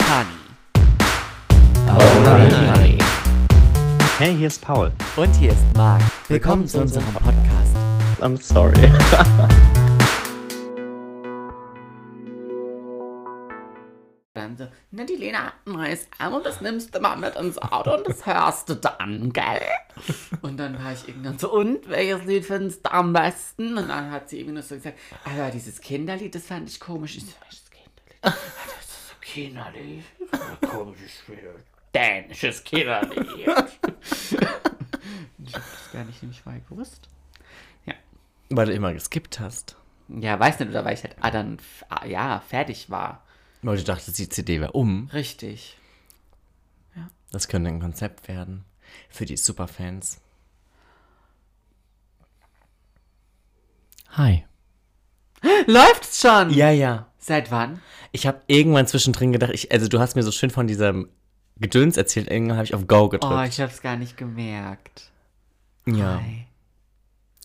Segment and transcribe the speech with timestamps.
[0.00, 0.28] Honey.
[1.88, 3.02] Alright.
[4.18, 4.92] Hey, hier ist Paul.
[5.16, 6.02] Und hier ist Marc.
[6.28, 7.76] Willkommen zu unserem Podcast.
[8.20, 8.74] I'm sorry.
[14.34, 17.56] Dann so, na die Lena hat ein neues Album, das nimmst du mal mit ins
[17.58, 19.62] Auto und das hörst du dann, gell?
[20.42, 23.78] Und dann war ich irgendwann so, und welches Lied findest du am besten?
[23.78, 27.16] Und dann hat sie irgendwie nur so gesagt, aber dieses Kinderlied, das fand ich komisch.
[27.16, 28.40] Ich so, welches Kinderlied?
[29.56, 30.04] "Ah, Das ist so Kinderlied.
[30.30, 31.64] Das ist ein komisches Spiel.
[31.94, 33.26] Dänisches Kinderlied.
[35.44, 37.08] ich hab das gar nicht nämlich vorher gewusst.
[37.86, 37.94] Ja.
[38.50, 39.76] Weil du immer geskippt hast.
[40.08, 41.58] Ja, weiß nicht, oder weil ich halt ah, dann,
[41.88, 43.24] ah, ja, fertig war.
[43.62, 45.08] Weil du dachtest, die CD wäre um.
[45.12, 45.78] Richtig.
[47.30, 48.64] Das könnte ein Konzept werden.
[49.08, 50.20] Für die Superfans.
[54.10, 54.44] Hi.
[55.66, 56.50] Läuft's schon?
[56.50, 57.08] Ja, ja.
[57.26, 57.80] Seit wann?
[58.12, 61.08] Ich habe irgendwann zwischendrin gedacht, ich, also du hast mir so schön von diesem
[61.56, 63.34] Gedöns erzählt, irgendwann habe ich auf Go gedrückt.
[63.34, 65.10] Oh, ich hab's gar nicht gemerkt.
[65.86, 66.20] ja.
[66.22, 66.46] Hi.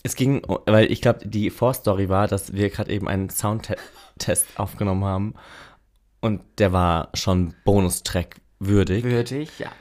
[0.04, 5.06] Es ging, weil ich glaube, die Vorstory war, dass wir gerade eben einen Soundtest aufgenommen
[5.06, 5.34] haben.
[6.20, 9.06] Und der war schon Bonustrack würdig.
[9.06, 9.72] Würdig, ja.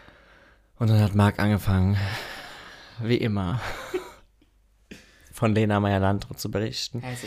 [0.79, 1.97] Und dann hat Marc angefangen,
[3.03, 3.61] wie immer,
[5.33, 7.27] von Lena Meyer-Landrut zu berichten, Also,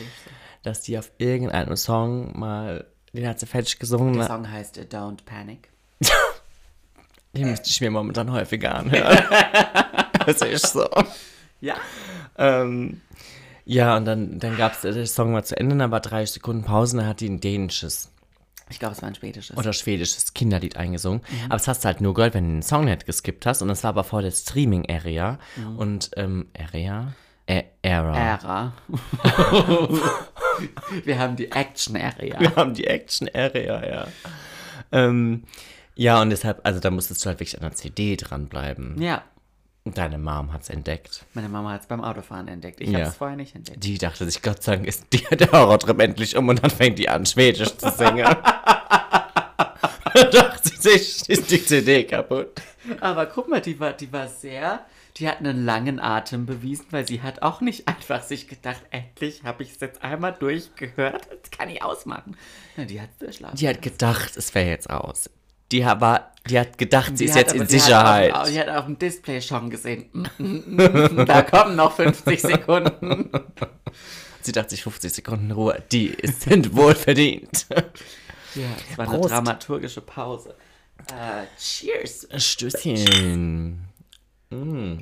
[0.63, 4.27] dass die auf irgendeinem Song mal, den hat sie fertig gesungen, der?
[4.27, 5.69] Song heißt äh, Don't Panic.
[7.33, 9.23] den müsste ich mir momentan häufiger anhören.
[10.25, 10.87] das ist so.
[11.59, 11.75] Ja?
[12.37, 13.01] Ähm,
[13.65, 16.63] ja, und dann, dann gab es, der Song war zu Ende, dann war drei Sekunden
[16.63, 18.11] Pause, und dann hat die ein dänisches
[18.69, 19.55] Ich glaube, es war ein spätisches.
[19.55, 21.21] oder schwedisches Kinderlied eingesungen.
[21.45, 23.61] Aber das hast du halt nur gehört, wenn du den Song nicht geskippt hast.
[23.61, 25.39] Und das war aber vor der Streaming-Area.
[25.77, 27.13] Und, ähm, Area?
[27.47, 28.17] Ä Era.
[28.17, 28.73] Ära.
[31.05, 32.39] Wir haben die Action-Area.
[32.39, 34.07] Wir haben die Action-Area, ja.
[34.91, 35.43] Ähm,
[35.95, 39.01] ja, und deshalb, also da musstest du halt wirklich an der CD dranbleiben.
[39.01, 39.23] Ja,
[39.85, 41.25] deine Mom hat's entdeckt.
[41.33, 42.81] meine Mama hat es beim Autofahren entdeckt.
[42.81, 42.99] Ich Ja.
[42.99, 43.83] habe es vorher nicht entdeckt.
[43.83, 46.99] Die dachte sich, Gott sei Dank ist die, der Horrortrip endlich um und dann fängt
[46.99, 48.25] die an, Schwedisch zu singen.
[50.13, 52.61] da dachte sie sich, ist die CD kaputt.
[52.99, 54.85] Aber guck mal, die war, die war sehr,
[55.17, 59.43] die hat einen langen Atem bewiesen, weil sie hat auch nicht einfach sich gedacht, endlich
[59.43, 62.35] habe ich es jetzt einmal durchgehört, jetzt kann ich ausmachen.
[62.77, 63.57] Ja, die hat durchschlafen.
[63.57, 65.29] Die hat gedacht, es wäre jetzt aus.
[65.71, 68.33] Die war, die hat gedacht, sie Die ist hat jetzt aber- in die hat Sicherheit.
[68.33, 70.75] Auf, die hat auf dem Display schon gesehen, mm, mm,
[71.21, 73.29] mm, da kommen noch 50 Sekunden.
[74.43, 77.67] Sie dachte sich 50 Sekunden Ruhe, die sind wohl verdient.
[78.55, 79.29] Ja, es war eine Prost.
[79.31, 80.55] dramaturgische Pause.
[81.09, 82.27] Äh, cheers.
[82.37, 83.85] Stößchen.
[84.51, 84.99] Mm.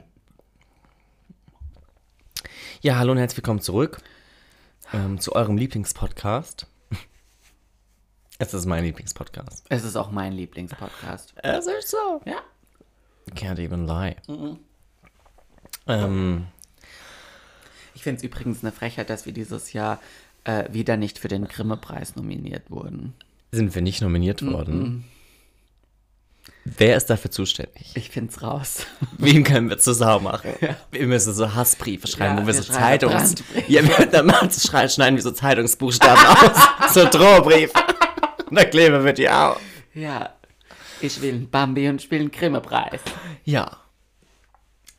[2.81, 3.99] Ja, hallo und herzlich willkommen zurück
[4.93, 6.67] ähm, zu eurem Lieblingspodcast.
[8.41, 9.65] Es ist mein Lieblingspodcast.
[9.69, 11.33] Es ist auch mein Lieblingspodcast.
[11.43, 12.21] Es ist so.
[12.25, 12.37] Ja.
[13.31, 14.15] Can't even lie.
[15.87, 16.45] Ähm,
[17.95, 19.99] Ich finde es übrigens eine Frechheit, dass wir dieses Jahr
[20.45, 23.13] äh, wieder nicht für den Grimme-Preis nominiert wurden.
[23.51, 25.03] sind wir nicht nominiert worden?
[26.77, 27.91] Wer ist dafür zuständig?
[27.95, 28.85] Ich finde es raus.
[29.17, 30.51] Wem können wir Sau machen?
[30.91, 33.35] Wir müssen so Hassbriefe schreiben, Ja, wo wir, wir so Zeitungs...
[33.67, 36.93] Ja, wir, dann machen- schrei- schneiden wir so Zeitungsbuchstaben aus.
[36.93, 37.73] So Drohbriefe.
[38.49, 39.59] Und dann kleben wir die auf.
[39.93, 40.33] Ja.
[41.01, 42.99] Ich will einen Bambi und ich will einen Grimme-Preis.
[43.45, 43.77] Ja.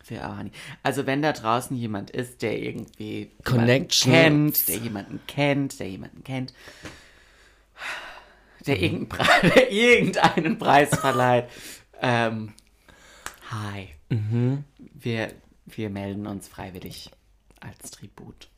[0.02, 0.50] Für Arani.
[0.82, 4.12] Also wenn da draußen jemand ist, der irgendwie Connection.
[4.12, 6.52] kennt, der jemanden kennt, der jemanden kennt,
[8.66, 8.82] der Mhm.
[8.82, 11.48] irgendeinen, Pre der irgendeinen Preis verleiht,
[12.00, 12.52] ähm,
[13.50, 13.88] hi.
[14.08, 14.64] Mhm.
[14.78, 15.32] Wir,
[15.66, 17.10] wir melden uns freiwillig
[17.60, 18.48] als Tribut.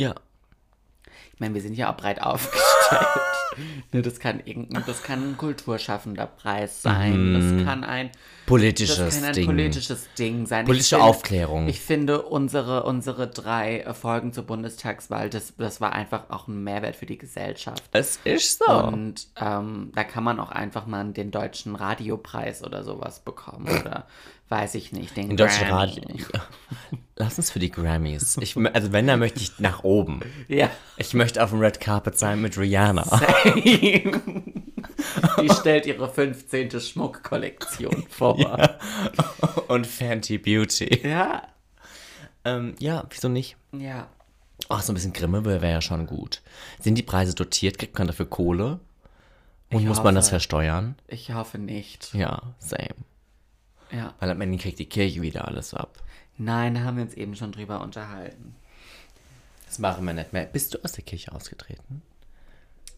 [0.00, 0.14] Ja.
[1.34, 3.06] Ich meine, wir sind ja auch breit aufgestellt.
[3.92, 7.34] ne, das kann irgendein, das kann ein kulturschaffender Preis sein.
[7.34, 8.10] Das kann ein
[8.46, 9.46] Politisches das kann ein Ding.
[9.46, 10.66] politisches Ding sein.
[10.66, 11.68] Politische Ich finde- Aufklärung.
[11.68, 16.94] Ich finde, unsere, unsere drei Folgen zur Bundestagswahl, das, das war einfach auch ein Mehrwert
[16.96, 17.82] für die Gesellschaft.
[17.92, 18.72] es ist so.
[18.72, 23.66] Und ähm, da kann man auch einfach mal den deutschen Radiopreis oder sowas bekommen.
[23.68, 24.06] Oder
[24.48, 25.16] weiß ich nicht.
[25.16, 25.68] Den In deutschen.
[25.68, 26.02] Radio.
[27.16, 28.36] Lass uns für die Grammys.
[28.40, 30.20] Ich, also wenn, dann möchte ich nach oben.
[30.48, 30.68] Ja.
[30.96, 33.04] Ich möchte auf dem Red Carpet sein mit Rihanna.
[35.40, 36.80] Die stellt ihre 15.
[36.80, 38.38] Schmuckkollektion vor.
[38.38, 38.78] Ja.
[39.68, 41.06] Und Fenty Beauty.
[41.06, 41.42] Ja.
[42.44, 43.56] Ähm, ja, wieso nicht?
[43.72, 44.08] ja.
[44.68, 46.40] Ach, so ein bisschen Grimme wäre ja schon gut.
[46.80, 47.76] Sind die Preise dotiert?
[47.76, 48.78] Kriegt man dafür Kohle?
[49.70, 50.30] Und Ich muss man das hoffe.
[50.30, 50.94] versteuern?
[51.08, 52.14] Ich hoffe nicht.
[52.14, 52.94] Ja, same.
[53.90, 54.14] Ja.
[54.18, 56.02] Weil am Ende kriegt die Kirche wieder alles ab.
[56.36, 58.56] Nein, da haben wir uns eben schon drüber unterhalten.
[59.66, 60.46] Das machen wir nicht mehr.
[60.46, 62.02] Bist du aus der Kirche ausgetreten?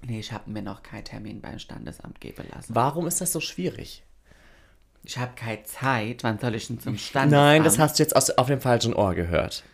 [0.03, 2.75] Nee, ich habe mir noch keinen Termin beim Standesamt geben lassen.
[2.75, 4.03] Warum ist das so schwierig?
[5.05, 6.23] Ich habe keine Zeit.
[6.23, 7.31] Wann soll ich denn zum Standesamt?
[7.31, 9.65] Nein, das hast du jetzt aus, auf dem falschen Ohr gehört.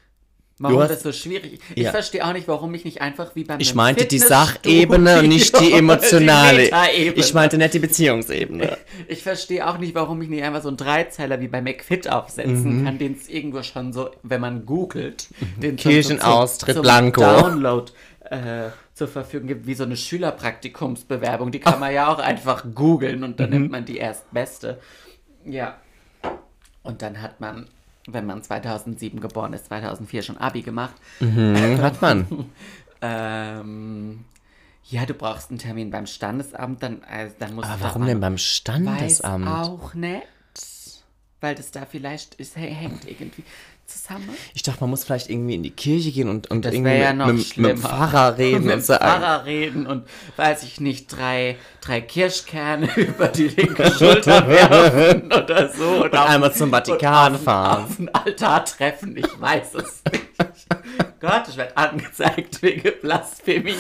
[0.58, 1.90] Warum hast- das so schwierig Ich Ja.
[1.90, 5.58] verstehe auch nicht, warum ich nicht einfach wie beim Ich meinte die Sachebene und nicht
[5.58, 6.64] die emotionale.
[6.64, 7.16] Metaebene.
[7.16, 8.76] Ich meinte nicht die Beziehungsebene.
[9.08, 12.80] Ich verstehe auch nicht, warum ich nicht einfach so einen Dreizeiler wie bei McFit aufsetzen
[12.80, 12.84] Mhm.
[12.84, 17.20] kann, den es irgendwo schon so, wenn man googelt, den Kirchenaustritt zum Blanco.
[17.22, 17.90] Download
[18.30, 21.50] äh, zur Verfügung gibt, wie so eine Schülerpraktikumsbewerbung.
[21.50, 23.56] Die kann man ja auch einfach googeln und dann Mhm.
[23.56, 24.78] nimmt man die erstbeste.
[25.44, 25.76] Ja.
[26.82, 27.66] Und dann hat man,
[28.06, 30.94] wenn man 2007 geboren ist, 2004 schon Abi gemacht.
[31.18, 32.26] Hm, hat man.
[33.04, 34.24] Ähm,
[34.84, 38.20] ja, du brauchst einen Termin beim Standesamt, dann, äh, dann musst Aber du warum denn
[38.20, 39.48] beim Weiß Standesamt?
[39.48, 40.22] auch nicht,
[41.42, 43.42] weil das da vielleicht ist, hängt irgendwie
[43.86, 44.28] zusammen.
[44.54, 47.12] Ich dachte, man muss vielleicht irgendwie in die Kirche gehen und, und Das irgendwie ja
[47.12, 47.78] mit, noch mit, mit dem.
[47.78, 48.96] Pfarrer reden Mit und dem.
[48.96, 55.68] Pfarrer reden und, weiß ich nicht, drei, drei Kirschkerne über die linke Schulter werfen oder
[55.68, 56.04] so.
[56.04, 57.84] Und, einmal zum Vatikan fahren.
[57.84, 60.66] Auf den Altar treffen, ich weiß es nicht.
[61.20, 63.74] Gott, ich werde angezeigt wegen Blasphemie.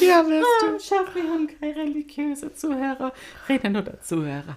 [0.00, 3.12] Ja, wirst Ah, Schaff, wir haben keine religiöse Zuhörer,
[3.48, 4.56] reden nur der Zuhörer.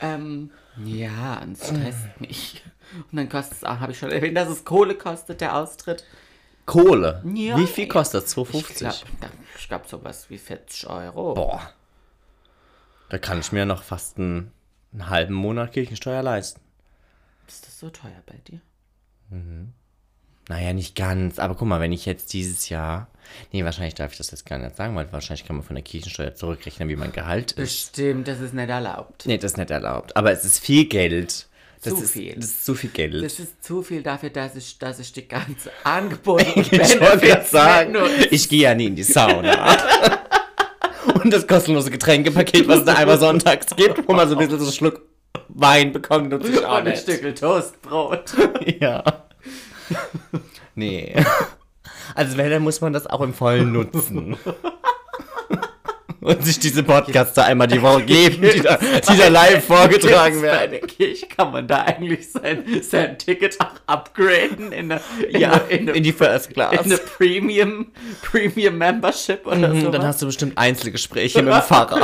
[0.00, 0.50] Ähm,
[0.84, 2.62] ja, und es stresst mich.
[3.10, 6.04] Und dann kostet es auch, habe ich schon erwähnt, dass es Kohle kostet, der Austritt.
[6.66, 7.22] Kohle.
[7.34, 8.32] Ja, Wie viel kostet das?
[8.36, 8.78] Ich 2,50?
[8.78, 11.34] glaube, ich glaub, sowas wie 40 Euro.
[11.34, 11.70] Boah.
[13.08, 14.52] Da kann ich mir noch fast einen,
[14.92, 16.60] einen halben Monat Kirchensteuer leisten.
[17.46, 18.60] Ist das so teuer bei dir?
[20.48, 21.38] Naja, nicht ganz.
[21.38, 23.08] Aber guck mal, wenn ich jetzt dieses Jahr.
[23.52, 25.82] Nee, wahrscheinlich darf ich das jetzt gar nicht sagen, weil wahrscheinlich kann man von der
[25.84, 27.56] Kirchensteuer zurückrechnen, wie mein Gehalt ist.
[27.56, 29.26] Bestimmt, das ist nicht erlaubt.
[29.26, 30.16] Nee, das ist nicht erlaubt.
[30.16, 31.46] Aber es ist viel Geld.
[31.82, 32.34] Das Zu ist, viel.
[32.34, 33.24] Das ist zu viel Geld.
[33.24, 37.44] Das ist zu viel dafür, dass ich, dass ich die ganze Angebote und ich wollte
[37.48, 37.96] sagen,
[38.30, 39.76] ich gehe ja nie in die Sauna.
[41.22, 44.58] Und das kostenlose Getränkepaket, was es da einmal sonntags gibt, wo man so ein bisschen
[44.58, 45.02] so einen Schluck
[45.48, 47.02] Wein bekommt und sich Und auch ein nicht.
[47.02, 48.32] Stück Toastbrot.
[48.80, 49.02] Ja.
[50.74, 51.14] Nee.
[52.14, 54.36] Also wenn, dann muss man das auch im Vollen nutzen.
[56.20, 60.40] Und sich diese Podcasts da einmal die Woche geben, die da, die da live vorgetragen
[60.40, 60.70] Bei werden.
[60.72, 65.00] der Kirche kann man da eigentlich sein, sein Ticket auch upgraden in eine,
[65.30, 66.72] in Ja, eine, in eine, in die First Class.
[66.72, 67.92] in eine Premium,
[68.22, 69.90] Premium Membership oder Mhm, so.
[69.90, 72.00] Dann hast du bestimmt Einzelgespräche mit dem Pfarrer.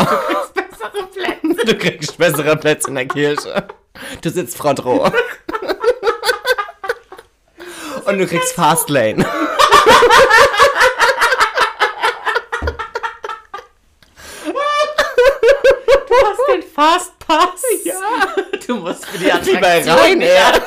[0.55, 1.67] bessere Plätze.
[1.67, 3.65] Du kriegst bessere Plätze in der Kirche.
[4.21, 5.11] Du sitzt Front Roh.
[8.05, 9.25] Und du kriegst Fastlane.
[16.09, 17.63] Du hast den Fastpass.
[17.85, 17.95] Ja.
[18.67, 20.63] Du musst für die Wie bei Attraktion Ryanair.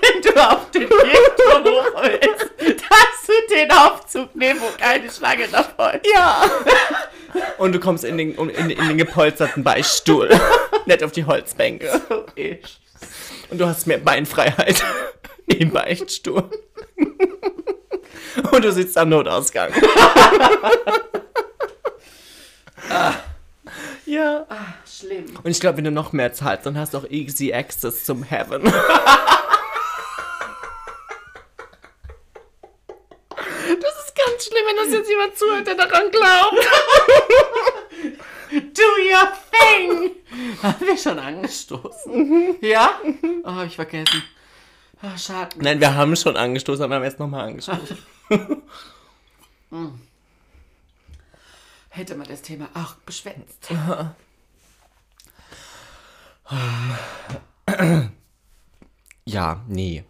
[0.00, 5.48] wenn du auf den Kirchturm hoch willst, darfst du den Aufzug nehmen, wo keine Schlange
[5.48, 6.06] davor ist.
[6.12, 6.42] Ja.
[7.58, 10.28] Und du kommst in den, in, in den gepolsterten Beichtstuhl.
[10.86, 12.02] Nicht auf die Holzbänke.
[12.08, 12.80] So ist.
[13.50, 14.82] Und du hast mehr Beinfreiheit
[15.46, 16.50] im Beichtstuhl.
[18.52, 19.72] Und du sitzt am Notausgang.
[24.12, 24.46] Ja.
[24.86, 25.24] Schlimm.
[25.42, 28.22] Und ich glaube, wenn du noch mehr zahlst, dann hast du auch easy access zum
[28.22, 28.62] Heaven.
[28.64, 28.74] Das
[34.04, 36.68] ist ganz schlimm, wenn das jetzt jemand zuhört, der daran glaubt.
[38.74, 40.10] Do your thing!
[40.62, 42.56] Haben wir schon angestoßen?
[42.60, 43.00] Ja?
[43.44, 44.22] Oh, hab ich vergessen.
[45.04, 45.56] Oh, schade.
[45.58, 47.98] Nein, wir haben schon angestoßen, aber wir haben jetzt nochmal angestoßen.
[51.88, 53.68] Hätte man das Thema auch beschwänzt.
[59.24, 60.04] Ja, nee.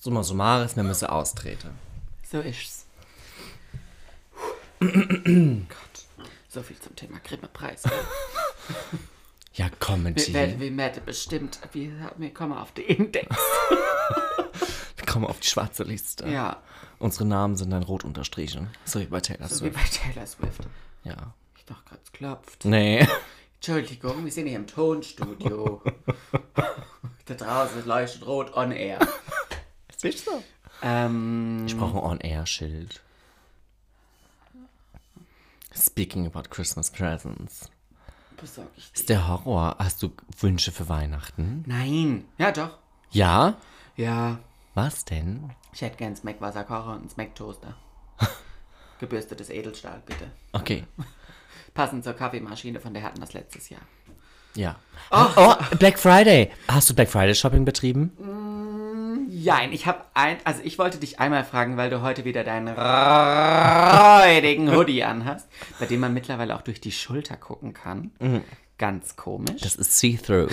[0.00, 1.70] Summa summaris, wir müssen austreten.
[2.30, 2.86] So ist's.
[4.80, 6.28] Gott.
[6.48, 7.82] So viel zum Thema Grimme-Preis.
[9.54, 10.32] Ja, Wir Comedy.
[10.34, 11.58] werden wie Mette bestimmt.
[11.72, 13.36] Wir, wir kommen auf den Index.
[15.14, 16.28] Kommen auf die schwarze Liste.
[16.28, 16.56] Ja.
[16.98, 18.68] Unsere Namen sind dann rot unterstrichen.
[18.84, 19.76] So wie bei Taylor So wie Swift.
[20.02, 20.60] bei Taylor Swift.
[21.04, 21.34] Ja.
[21.56, 22.64] Ich doch gerade klopft.
[22.64, 23.06] Nee.
[23.60, 25.80] Entschuldigung, wir sind hier im Tonstudio.
[27.26, 28.98] da draußen leuchtet rot on air.
[29.96, 30.32] Siehst du?
[30.82, 33.00] Ähm, Ich brauche ein On-Air-Schild.
[35.76, 37.70] Speaking about Christmas presents.
[38.36, 38.98] besorge ich die.
[38.98, 39.76] Ist der Horror.
[39.78, 41.62] Hast du Wünsche für Weihnachten?
[41.68, 42.24] Nein.
[42.36, 42.78] Ja, doch.
[43.12, 43.56] Ja?
[43.94, 44.40] Ja.
[44.74, 45.50] Was denn?
[45.72, 47.76] Ich hätte gern Smack-Wasserkocher und einen Smack-Toaster.
[48.98, 50.26] Gebürstetes Edelstahl, bitte.
[50.52, 50.84] Okay.
[51.74, 53.82] Passend zur Kaffeemaschine, von der hatten wir das letztes Jahr.
[54.54, 54.76] Ja.
[55.10, 56.50] Oh, Black Friday.
[56.68, 58.12] Hast du Black Friday Shopping betrieben?
[59.28, 62.68] Jein, ich habe ein, also ich wollte dich einmal fragen, weil du heute wieder deinen
[62.68, 65.48] räudigen Hoodie anhast,
[65.80, 68.12] bei dem man mittlerweile auch durch die Schulter gucken kann.
[68.78, 69.60] Ganz komisch.
[69.60, 70.52] Das ist see-through.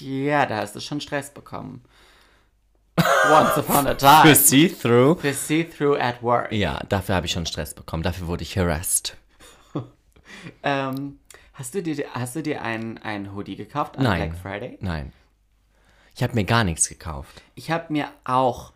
[0.00, 1.82] ja, da hast du schon Stress bekommen.
[2.98, 4.22] Once upon a time.
[4.22, 5.20] Für see-through?
[5.20, 6.52] Für see-through at work.
[6.52, 8.02] Ja, dafür habe ich schon Stress bekommen.
[8.02, 9.16] Dafür wurde ich harassed.
[10.64, 11.20] Ähm,
[11.52, 14.30] hast du dir, hast du dir einen, einen Hoodie gekauft an Nein.
[14.30, 14.78] Black Friday?
[14.80, 15.12] Nein.
[16.16, 17.42] Ich habe mir gar nichts gekauft.
[17.54, 18.72] Ich habe mir auch,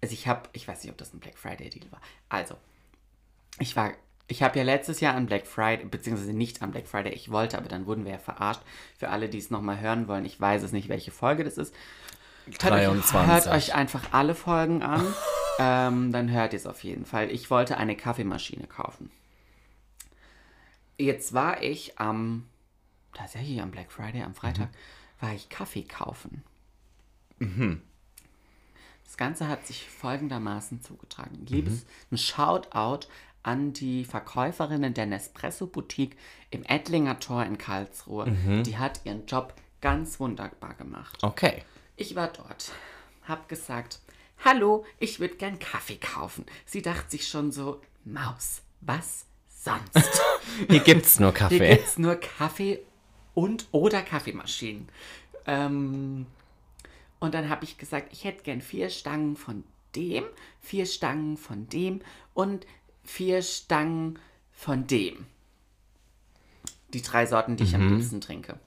[0.00, 2.00] also ich habe, ich weiß nicht, ob das ein Black Friday Deal war.
[2.30, 2.54] Also,
[3.58, 3.92] ich war,
[4.28, 7.58] ich habe ja letztes Jahr an Black Friday, beziehungsweise nicht an Black Friday, ich wollte,
[7.58, 8.62] aber dann wurden wir ja verarscht.
[8.98, 11.74] Für alle, die es nochmal hören wollen, ich weiß es nicht, welche Folge das ist.
[12.60, 13.26] Hört euch, 23.
[13.26, 15.04] hört euch einfach alle Folgen an,
[15.58, 17.30] ähm, dann hört ihr es auf jeden Fall.
[17.30, 19.10] Ich wollte eine Kaffeemaschine kaufen.
[20.98, 22.46] Jetzt war ich am,
[23.14, 24.68] tatsächlich am Black Friday, am Freitag,
[25.20, 26.42] war ich Kaffee kaufen.
[29.04, 31.46] Das Ganze hat sich folgendermaßen zugetragen.
[31.46, 33.06] Liebes, ein Shoutout
[33.42, 36.16] an die Verkäuferinnen der Nespresso Boutique
[36.50, 38.26] im Ettlinger Tor in Karlsruhe.
[38.62, 41.22] Die hat ihren Job ganz wunderbar gemacht.
[41.22, 41.62] Okay.
[42.00, 42.72] Ich war dort,
[43.28, 44.00] hab gesagt,
[44.42, 46.46] hallo, ich würde gern Kaffee kaufen.
[46.64, 50.22] Sie dachte sich schon so, Maus, was sonst?
[50.70, 51.76] Hier gibt's nur Hier Kaffee.
[51.76, 52.78] gibt's nur Kaffee
[53.34, 54.88] und oder Kaffeemaschinen.
[55.44, 56.24] Ähm,
[57.18, 59.62] und dann habe ich gesagt, ich hätte gern vier Stangen von
[59.94, 60.24] dem,
[60.62, 62.00] vier Stangen von dem
[62.32, 62.66] und
[63.04, 64.18] vier Stangen
[64.52, 65.26] von dem.
[66.94, 68.58] Die drei Sorten, die ich am liebsten trinke.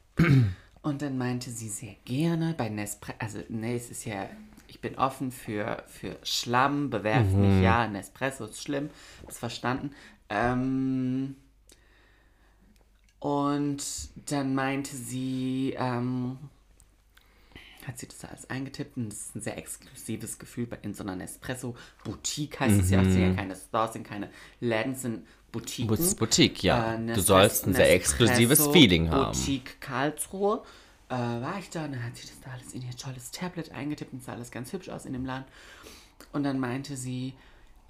[0.94, 4.30] Und dann meinte sie sehr gerne bei Nespresso, also nee, es ist ja,
[4.68, 8.92] ich bin offen für, für Schlamm, bewerft mich, ja, Nespresso ist schlimm,
[9.24, 9.90] hab's verstanden.
[10.30, 11.36] Ähm,
[13.18, 13.84] und
[14.30, 16.38] dann meinte sie, ähm,
[17.88, 20.94] hat sie das da alles eingetippt und das ist ein sehr exklusives Gefühl bei- in
[20.94, 25.26] so einer Nespresso-Boutique heißt es ja, es sind ja keine Stores, sind keine Läden, sind
[25.52, 25.88] Boutiquen.
[25.98, 26.94] Das Boutique, ja.
[26.96, 29.32] Äh, du sollst ein sehr exklusives Feeling haben.
[29.32, 30.64] Boutique Karlsruhe.
[31.14, 33.72] Äh, war ich da und dann hat sie das da alles in ihr tolles Tablet
[33.72, 35.46] eingetippt und sah alles ganz hübsch aus in dem Laden.
[36.32, 37.34] Und dann meinte sie,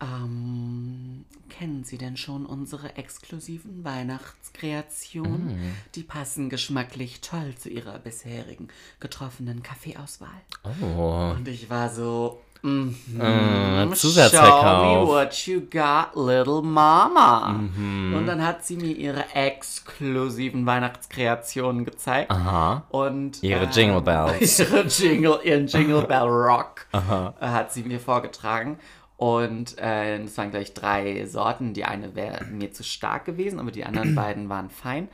[0.02, 5.70] ähm, kennen Sie denn schon unsere exklusiven Weihnachtskreationen?
[5.70, 5.76] Mm.
[5.96, 8.68] Die passen geschmacklich toll zu Ihrer bisherigen
[9.00, 10.42] getroffenen Kaffeeauswahl.
[10.82, 11.34] Oh.
[11.38, 15.08] Und ich war so, mhm, Äh, Show Zusatzverkauf.
[15.08, 17.50] me what you got, little mama.
[17.50, 18.16] Mhm.
[18.16, 22.32] Und dann hat sie mir ihre exklusiven Weihnachtskreationen gezeigt.
[22.32, 22.84] Aha.
[22.90, 24.60] Und Ihre ähm, Jingle Bells.
[24.60, 26.98] Ihre Jingle, ihren Jingle Bell Rock äh,
[27.46, 28.78] hat sie mir vorgetragen.
[29.18, 31.74] Und äh, es waren gleich drei Sorten.
[31.74, 35.08] Die eine wäre mir zu stark gewesen, aber die anderen beiden waren fein.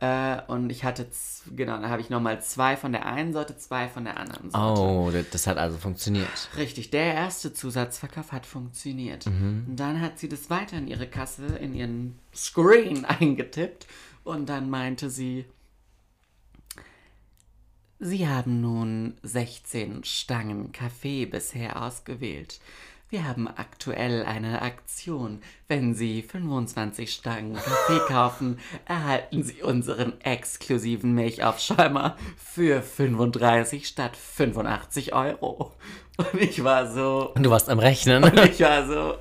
[0.00, 1.06] Äh, und ich hatte,
[1.54, 4.80] genau, dann habe ich nochmal zwei von der einen Sorte, zwei von der anderen Sorte.
[4.80, 6.48] Oh, das- hat also funktioniert.
[6.56, 9.26] Richtig, der erste Zusatzverkauf hat funktioniert.
[9.26, 13.86] Und dann hat sie das weiter in ihre Kasse, in ihren Screen eingetippt.
[14.24, 15.44] Und dann meinte sie,
[18.02, 22.58] Sie haben nun 16 Stangen Kaffee bisher ausgewählt.
[23.12, 25.42] Wir haben aktuell eine Aktion.
[25.66, 35.12] Wenn Sie 25 Stangen Kaffee kaufen, erhalten Sie unseren exklusiven Milchaufschäumer für 35 statt 85
[35.12, 35.72] Euro.
[36.18, 38.30] Und ich war so, Und du warst am Rechnen.
[38.48, 39.16] ich war so,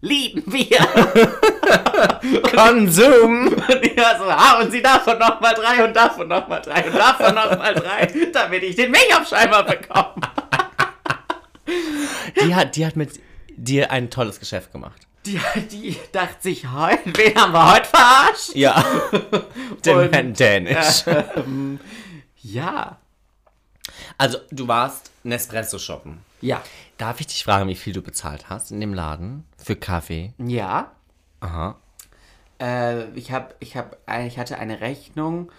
[0.00, 0.78] lieben wir.
[2.50, 3.52] Konsum!
[3.52, 7.36] Und ich war so, und Sie davon nochmal drei und davon nochmal drei und davon
[7.36, 10.14] nochmal drei, damit ich den Milchaufschäumer bekomme.
[12.42, 13.27] Die hat, die hat mit
[13.58, 15.06] dir ein tolles Geschäft gemacht.
[15.26, 18.54] Die, die dachte sich, heute, wen haben wir heute verarscht?
[18.54, 18.84] Ja.
[19.84, 21.04] Den Herrn Dänisch.
[22.36, 22.98] Ja.
[24.16, 26.20] Also, du warst Nespresso shoppen.
[26.40, 26.62] Ja.
[26.96, 30.32] Darf ich dich fragen, wie viel du bezahlt hast in dem Laden für Kaffee?
[30.38, 30.92] Ja.
[31.40, 31.76] Aha.
[32.60, 35.52] Äh, ich, hab, ich, hab, ich hatte eine Rechnung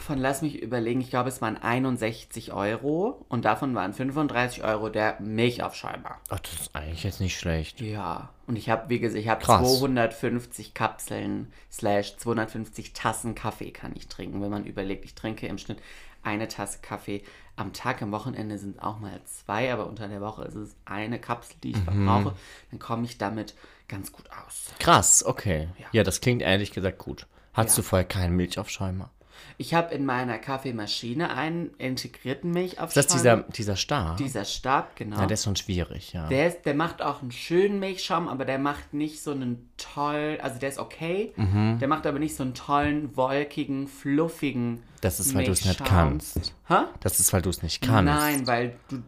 [0.00, 4.88] von, lass mich überlegen, ich glaube, es waren 61 Euro und davon waren 35 Euro
[4.88, 6.16] der Milchaufschäumer.
[6.28, 7.80] Ach, das ist eigentlich jetzt nicht schlecht.
[7.80, 9.78] Ja, und ich habe, wie gesagt, ich habe Krass.
[9.78, 14.40] 250 Kapseln slash 250 Tassen Kaffee kann ich trinken.
[14.40, 15.78] Wenn man überlegt, ich trinke im Schnitt
[16.22, 17.22] eine Tasse Kaffee
[17.56, 18.02] am Tag.
[18.02, 21.70] Am Wochenende sind auch mal zwei, aber unter der Woche ist es eine Kapsel, die
[21.70, 22.34] ich verbrauche.
[22.70, 23.54] Dann komme ich damit
[23.88, 24.72] ganz gut aus.
[24.78, 25.68] Krass, okay.
[25.92, 27.26] Ja, das klingt ehrlich gesagt gut.
[27.54, 27.82] Hattest Ja.
[27.82, 29.10] du vorher keinen Milchaufschäumer?
[29.58, 32.88] Ich habe in meiner Kaffeemaschine einen integrierten Milchaufschäumer.
[32.88, 34.16] Ist das dieser, dieser Star?
[34.16, 35.16] Dieser Stab, genau.
[35.18, 36.28] ja, der ist schon schwierig, ja.
[36.28, 40.40] Der, ist, der macht auch einen schönen Milchschaum, aber der macht nicht so einen tollen,
[40.40, 41.78] also der ist okay, Mhm.
[41.78, 45.84] der macht aber nicht so einen tollen, wolkigen, fluffigen Das ist, weil du es nicht
[45.84, 46.54] kannst.
[46.68, 46.74] Hä?
[47.00, 48.04] Das ist, weil du es nicht kannst.
[48.12, 49.02] Nein, weil du,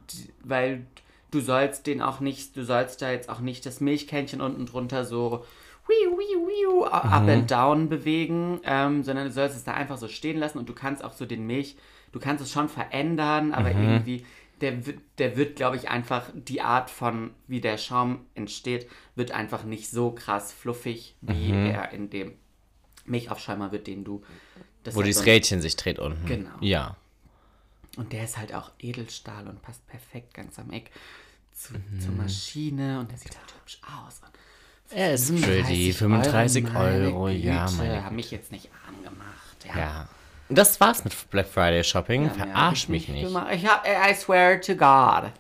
[0.45, 0.87] weil
[1.31, 5.05] du sollst den auch nicht, du sollst da jetzt auch nicht das Milchkännchen unten drunter
[5.05, 5.45] so
[6.85, 10.69] up and down bewegen, ähm, sondern du sollst es da einfach so stehen lassen und
[10.69, 11.77] du kannst auch so den Milch,
[12.13, 14.25] du kannst es schon verändern, aber irgendwie,
[14.61, 19.33] der wird, der wird, glaube ich, einfach die Art von, wie der Schaum entsteht, wird
[19.33, 22.33] einfach nicht so krass fluffig, wie er in dem
[23.07, 24.23] Milchaufschäumer wird, den du.
[24.83, 26.27] Das Wo dieses Rädchen sich dreht unten.
[26.27, 26.55] Genau.
[26.61, 26.97] Ja.
[27.97, 30.91] Und der ist halt auch Edelstahl und passt perfekt ganz am Eck
[31.53, 34.21] zu, zur Maschine und der sieht halt hübsch aus.
[34.21, 34.31] Und
[34.91, 35.93] Er ist pretty.
[35.93, 37.29] 35 meine Euro.
[37.29, 39.67] Ja, meine Haben mich jetzt nicht arm gemacht.
[39.67, 39.79] Ja.
[39.79, 40.09] Ja.
[40.49, 42.25] Das war's mit Black Friday Shopping.
[42.25, 43.27] Ja, Verarsch ich mich nicht.
[43.27, 43.49] gemacht.
[43.53, 45.31] Ich hab, I swear to God.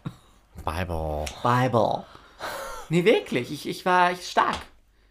[0.64, 1.24] Bible.
[1.42, 2.04] Bible.
[2.90, 3.50] Nee, wirklich.
[3.50, 4.56] Ich, ich war stark.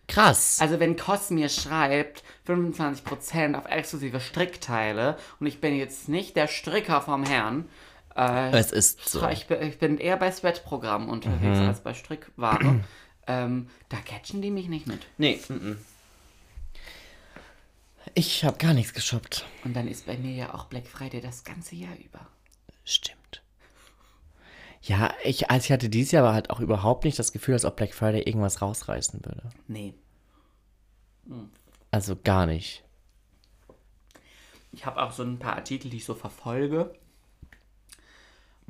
[0.08, 0.60] Krass.
[0.62, 6.48] Also wenn Cos mir schreibt, 25% auf exklusive Strickteile und ich bin jetzt nicht der
[6.48, 7.68] Stricker vom Herrn,
[8.16, 9.28] äh, es ist so.
[9.28, 12.80] ich, bin, ich bin eher bei Sweat-Programmen unterwegs als bei Strickware,
[13.28, 15.06] ähm, da catchen die mich nicht mit.
[15.18, 15.40] Nee.
[15.50, 15.78] mhm.
[18.14, 19.46] Ich habe gar nichts geshoppt.
[19.64, 22.28] Und dann ist bei mir ja auch Black Friday das ganze Jahr über.
[22.84, 23.44] Stimmt.
[24.82, 27.66] Ja, ich, also ich hatte dieses Jahr aber halt auch überhaupt nicht das Gefühl, als
[27.66, 29.50] ob Black Friday irgendwas rausreißen würde.
[29.68, 29.94] Nee.
[31.92, 32.84] Also gar nicht.
[34.72, 36.96] Ich habe auch so ein paar Artikel, die ich so verfolge.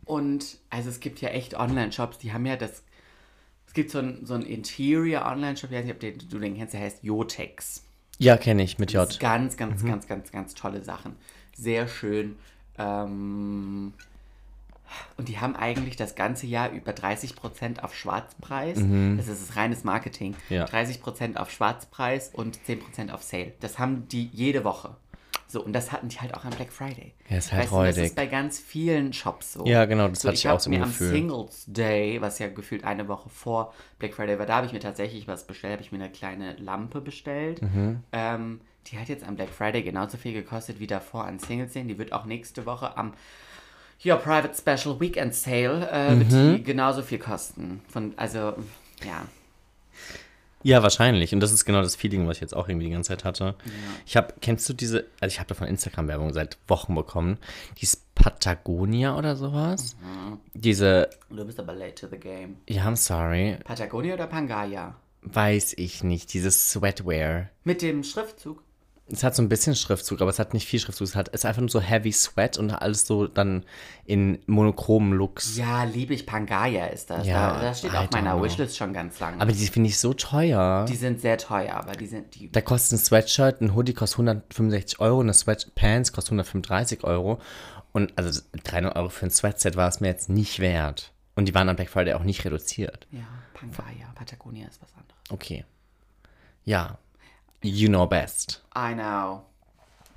[0.06, 2.84] Und also es gibt ja echt Online-Shops, die haben ja das.
[3.78, 6.74] Es gibt so ein, so ein Interior-Online-Shop, ich weiß nicht, ob den, du den kennst,
[6.74, 7.84] der heißt Jotex.
[8.18, 9.20] Ja, kenne ich mit J.
[9.20, 11.16] Ganz, ganz, ganz, ganz, ganz tolle Sachen.
[11.56, 12.38] Sehr schön.
[12.80, 13.94] Ähm,
[15.16, 18.80] und die haben eigentlich das ganze Jahr über 30% auf Schwarzpreis.
[19.18, 20.36] Das ist reines Marketing.
[20.50, 20.66] Ja.
[20.66, 23.54] 30% auf Schwarzpreis und 10% auf Sale.
[23.60, 24.96] Das haben die jede Woche.
[25.50, 27.14] So, und das hatten die halt auch am Black Friday.
[27.30, 29.66] Ja, ist halt weißt du, das ist bei ganz vielen Shops so.
[29.66, 31.10] Ja, genau, das so, hatte ich hab auch so mir im am Gefühl.
[31.12, 34.80] Singles Day, was ja gefühlt eine Woche vor Black Friday war, da habe ich mir
[34.82, 37.62] tatsächlich was bestellt, habe ich mir eine kleine Lampe bestellt.
[37.62, 38.04] Mhm.
[38.12, 41.84] Ähm, die hat jetzt am Black Friday genauso viel gekostet wie davor an Singles Day.
[41.84, 43.14] Die wird auch nächste Woche am
[44.06, 46.56] Your Private Special Weekend Sale äh, wird Mhm.
[46.58, 47.82] die genauso viel kosten.
[47.90, 48.54] Von, also,
[49.06, 49.26] ja.
[50.64, 51.34] Ja, wahrscheinlich.
[51.34, 53.56] Und das ist genau das Feeling, was ich jetzt auch irgendwie die ganze Zeit hatte.
[54.06, 57.38] Ich habe, kennst du diese, also ich habe da von Instagram-Werbung seit Wochen bekommen,
[57.78, 59.96] die ist Patagonia oder sowas.
[60.54, 62.58] Diese, Du bist aber late to the game.
[62.68, 64.96] ja, I'm sorry, Patagonia oder Pangaya?
[65.22, 67.50] weiß ich nicht, dieses Sweatwear.
[67.64, 68.64] Mit dem Schriftzug.
[69.10, 71.08] Es hat so ein bisschen Schriftzug, aber es hat nicht viel Schriftzug.
[71.08, 73.64] Es hat, ist einfach nur so Heavy Sweat und alles so dann
[74.06, 75.56] in monochromen Looks.
[75.58, 77.26] Ja, liebe ich, Pangaya ist das.
[77.26, 78.44] Ja, da, das steht I auf meiner know.
[78.44, 79.42] Wishlist schon ganz lange.
[79.42, 80.86] Aber die finde ich so teuer.
[80.90, 82.52] die sind sehr teuer, aber die sind die.
[82.52, 87.40] Da kostet ein Sweatshirt, ein Hoodie kostet 165 Euro, eine Sweatpants kostet 135 Euro.
[87.94, 91.14] Und also 300 Euro für ein Sweatset war es mir jetzt nicht wert.
[91.36, 93.08] Und die waren am Black Friday auch nicht reduziert.
[93.12, 95.22] Ja, Pangaya, Patagonia ist was anderes.
[95.30, 95.66] Okay.
[96.66, 96.98] Ja.
[97.64, 98.62] You know best.
[98.76, 99.44] I know.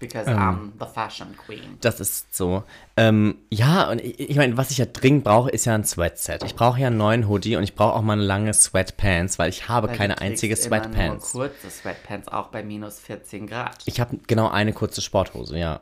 [0.01, 0.39] Because Ähm.
[0.39, 1.77] I'm the fashion queen.
[1.83, 2.65] Das ist so.
[2.97, 6.43] Ähm, ja, und ich, ich meine, was ich ja dringend brauche, ist ja ein Sweatset.
[6.43, 9.51] Ich brauche ja einen neuen Hoodie und ich brauche auch mal eine lange Sweatpants, weil
[9.51, 11.35] ich habe Weil keine einzige immer Sweatpants.
[11.35, 13.77] Nur kurze Sweatpants, auch bei minus 14 Grad.
[13.85, 15.81] Ich habe genau eine kurze Sporthose, ja.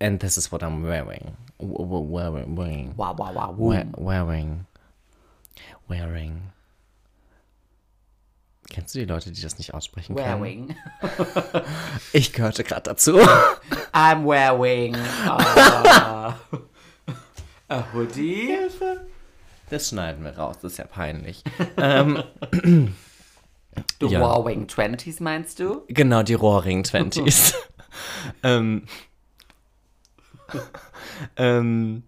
[0.00, 1.36] And this is what I'm wearing.
[1.58, 2.94] Wearing.
[2.96, 3.92] wearing.
[3.98, 4.66] Wearing.
[5.88, 6.42] Wearing.
[8.70, 10.40] Kennst du die Leute, die das nicht aussprechen können?
[10.42, 10.76] Wearing.
[12.12, 13.18] Ich gehörte gerade dazu.
[13.92, 16.32] I'm wearing uh,
[17.68, 18.56] a hoodie.
[19.70, 21.42] Das schneiden wir raus, das ist ja peinlich.
[24.00, 24.20] Du Ja.
[24.20, 25.82] Wearing 20s meinst du?
[25.88, 27.54] Genau, die Rohring 20s.
[28.42, 28.86] ähm,
[31.36, 32.02] ähm,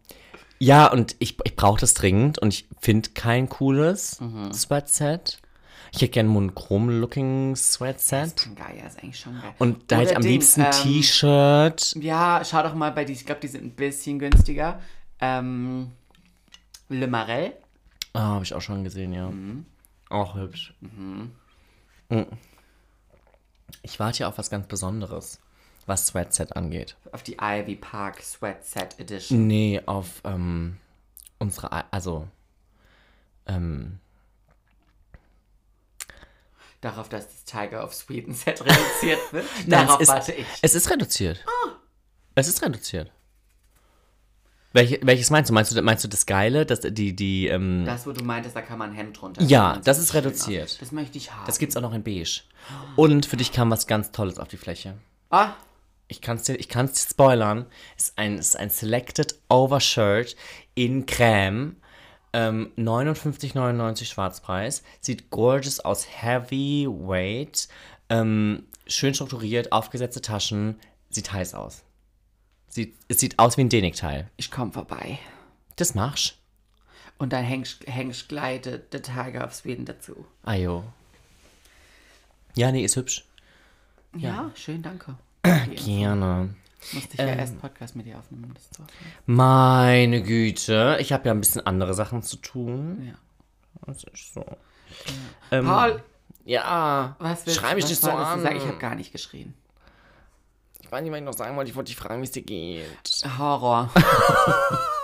[0.58, 4.52] ja, und ich, ich brauche das dringend und ich finde kein cooles Mhm.
[4.52, 5.38] Sweatset.
[5.92, 8.36] Ich hätte gerne monochrom-looking Sweatset.
[8.36, 9.54] Pangaya ist eigentlich schon geil.
[9.58, 11.96] Und da hätte ich am Ding, liebsten ähm, T-Shirt.
[11.96, 14.80] Ja, schau doch mal bei die, ich glaube, die sind ein bisschen günstiger.
[15.20, 15.90] Ähm,
[16.88, 17.54] Le Marel.
[18.12, 19.28] Ah, habe ich auch schon gesehen, ja.
[19.30, 19.66] Mhm.
[20.08, 20.74] Auch hübsch.
[20.80, 21.26] Mm.
[23.82, 25.40] Ich warte ja auf was ganz Besonderes,
[25.86, 26.96] was Sweatset angeht.
[27.12, 29.46] Auf die Ivy Park Sweat Set Edition.
[29.46, 30.78] Nee, auf ähm,
[31.38, 32.26] unsere, also,
[33.46, 34.00] ähm,
[36.80, 39.44] Darauf, dass das Tiger of Sweden Set reduziert wird.
[39.66, 40.46] Nein, Darauf es ist, warte ich.
[40.62, 41.44] Es ist reduziert.
[42.34, 43.10] Es ist reduziert.
[44.72, 45.54] Welche, welches meinst du?
[45.54, 48.62] Meinst du, meinst du das Geile, dass die, die, ähm, Das, wo du meintest, da
[48.62, 49.42] kann man ein Hemd drunter.
[49.42, 50.64] Ja, das sieht ist reduziert.
[50.64, 50.78] aus.
[50.78, 51.44] Das möchte ich haben.
[51.46, 52.42] das gibt's auch noch in beige.
[52.94, 54.94] Und für dich kam was ganz Tolles auf die Fläche.
[55.30, 55.54] Ah,
[56.06, 57.66] Ich kann's dir, ich kann's dir spoilern.
[57.96, 60.36] Es ist ein, es ist ein Selected Overshirt
[60.74, 61.76] in Creme.
[62.32, 64.82] Ähm, 59,99 Schwarzpreis.
[65.00, 66.06] Sieht gorgeous aus.
[66.06, 67.68] Heavyweight.
[68.08, 70.76] Ähm, schön strukturiert, aufgesetzte Taschen.
[71.10, 71.82] Sieht heiß aus.
[72.68, 74.30] Sieht, es sieht aus wie ein Denikteil.
[74.36, 75.18] Ich komm vorbei.
[75.76, 76.36] Das machst
[77.18, 80.24] Und dann hängst hängst gleich der der Tiger of Sweden dazu.
[80.44, 80.84] Ajo.
[82.54, 83.24] Ja, nee, ist hübsch.
[84.16, 85.16] Ja, schön, danke.
[85.84, 86.54] Gerne.
[86.92, 89.12] Musste ich ja erst Podcast mit dir aufnehmen, um das zu aufnehmen.
[89.26, 90.96] Meine Güte.
[91.00, 93.02] Ich habe ja ein bisschen andere Sachen zu tun.
[93.06, 93.14] Ja.
[93.86, 94.44] Das ist so.
[95.50, 96.02] Ähm, Paul,
[96.44, 97.16] Ja.
[97.18, 98.40] was willst Schrei mich was nicht so an.
[98.42, 98.56] sagen?
[98.56, 99.54] Ich habe gar nicht geschrien.
[100.80, 101.70] Ich weiß nicht, was ich noch sagen wollte.
[101.70, 102.84] Ich wollte dich fragen, wie es dir geht.
[103.38, 103.90] Horror.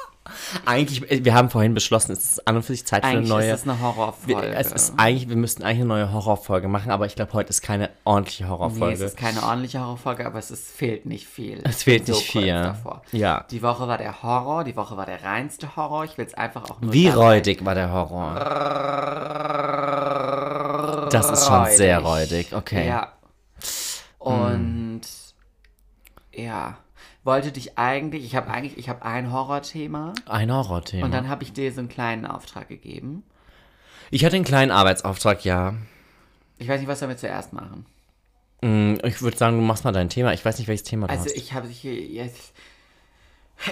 [0.65, 3.19] Eigentlich, äh, wir haben vorhin beschlossen, es ist an und für sich Zeit für eine
[3.19, 3.51] Eigentlich neue.
[3.53, 4.49] ist es eine wir, Horrorfolge.
[4.55, 7.63] es ist eigentlich, wir müssten eigentlich eine neue Horrorfolge machen, aber ich glaube, heute ist
[7.63, 8.95] keine ordentliche Nee, Horrorfolge.
[8.95, 11.61] es ist keine ordentliche Horrorfolge, aber es ist, fehlt nicht viel.
[11.65, 12.53] Es fehlt bin nicht viel.
[12.63, 13.03] Davor.
[13.13, 13.45] Ja.
[13.51, 16.05] Die Woche war der Horror, die Woche war der reinste Horror.
[16.05, 18.35] Ich will es einfach auch nur Wie räudig war der Horror?
[21.11, 22.89] Das ist schon sehr räudig, okay.
[22.89, 23.13] Ja.
[24.19, 25.03] Und
[26.33, 26.77] ja,
[27.27, 31.05] wollte dich eigentlich, ich habe eigentlich, ich habe ein Horrorthema Ein Horrorthema.
[31.05, 33.23] und dann habe ich dir so einen kleinen Auftrag gegeben.
[34.11, 35.75] ich hatte einen kleinen Arbeitsauftrag, ja.
[36.59, 37.85] Ich weiß nicht, was wir zuerst machen.
[38.63, 40.33] Mm, Ich würde sagen, du machst mal dein Thema.
[40.33, 41.37] Ich weiß nicht, welches Thema du Also hast.
[41.37, 42.55] ich habe hier jetzt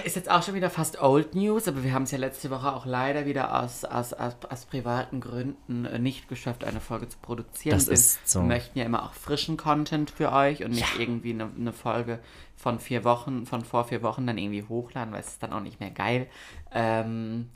[0.03, 2.73] ist jetzt auch schon wieder fast Old News, aber wir haben es ja letzte Woche
[2.73, 7.17] auch leider wieder aus, aus, aus, aus privaten Gründen äh, nicht geschafft, eine Folge zu
[7.19, 7.77] produzieren.
[7.77, 8.41] Das wir ist so.
[8.41, 12.19] möchten ja immer auch frischen Content für euch und nicht irgendwie eine, eine Folge
[12.55, 15.61] von vier Wochen, von vor vier Wochen dann irgendwie hochladen, weil es ist dann auch
[15.61, 16.27] nicht mehr geil.
[16.71, 17.49] Ähm,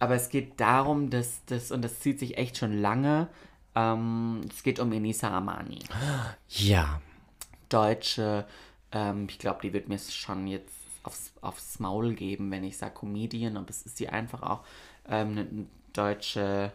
[0.00, 3.28] aber es geht darum, dass das, und das zieht sich echt schon lange,
[3.74, 5.80] ähm, es geht um Enisa Amani
[6.48, 7.00] Ja.
[7.68, 8.46] deutsche,
[8.92, 10.77] ähm, ich glaube, die wird mir schon jetzt
[11.40, 14.64] aufs, Maul geben, wenn ich sage Comedian, aber es ist sie einfach auch
[15.08, 16.72] ähm, eine deutsche,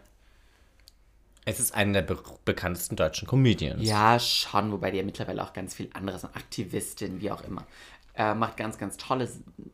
[1.45, 3.81] Es ist einer der be bekanntesten deutschen Comedians.
[3.83, 7.65] ja schon, wobei die ja mittlerweile auch ganz viel anderes, Aktivistin, wie auch immer,
[8.15, 9.29] äh, macht ganz, ganz tolle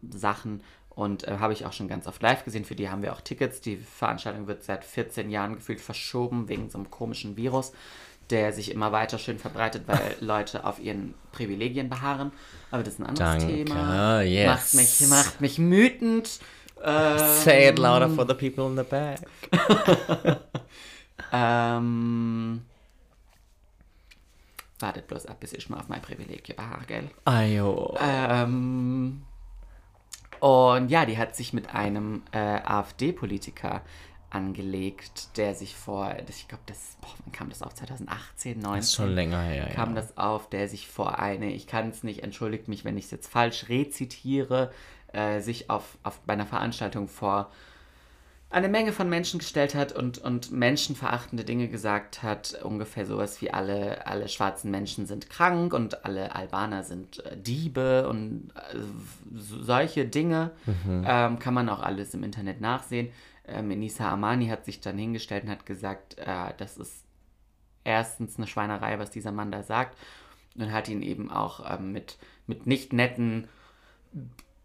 [0.09, 3.13] Sachen und äh, habe ich auch schon ganz oft live gesehen, für die haben wir
[3.13, 7.71] auch Tickets, die Veranstaltung wird seit 14 Jahren gefühlt verschoben wegen so einem komischen Virus,
[8.29, 12.31] der sich immer weiter schön verbreitet, weil Leute auf ihren Privilegien beharren.
[12.71, 14.21] Aber das ist ein anderes Danke, Thema.
[14.21, 14.47] yes.
[14.47, 16.39] Macht mich, macht mich wütend.
[16.83, 19.21] Äh, Say it louder for the people in the back.
[21.33, 22.61] ähm,
[24.79, 27.09] wartet bloß ab, bis ich mal auf mein Privileg beharre, gell?
[27.25, 27.97] Ayo.
[27.99, 29.23] Ähm,
[30.39, 33.81] und ja, die hat sich mit einem äh, AfD-Politiker
[34.31, 37.73] angelegt, der sich vor, ich glaube, das, boah, wann kam das auf?
[37.73, 38.75] 2018, 19?
[38.77, 40.01] Das ist schon länger her, kam ja.
[40.01, 43.11] das auf, der sich vor eine, ich kann es nicht, entschuldigt mich, wenn ich es
[43.11, 44.71] jetzt falsch rezitiere,
[45.13, 47.49] äh, sich auf, auf bei einer Veranstaltung vor
[48.51, 53.51] eine Menge von Menschen gestellt hat und, und menschenverachtende Dinge gesagt hat, ungefähr sowas wie
[53.53, 58.77] alle, alle schwarzen Menschen sind krank und alle Albaner sind äh, Diebe und äh,
[59.35, 60.49] so- solche Dinge
[61.05, 63.09] ähm, kann man auch alles im Internet nachsehen.
[63.51, 67.03] Ähm, Enisa Amani hat sich dann hingestellt und hat gesagt, äh, das ist
[67.83, 69.97] erstens eine Schweinerei, was dieser Mann da sagt
[70.55, 73.47] und hat ihn eben auch ähm, mit, mit nicht netten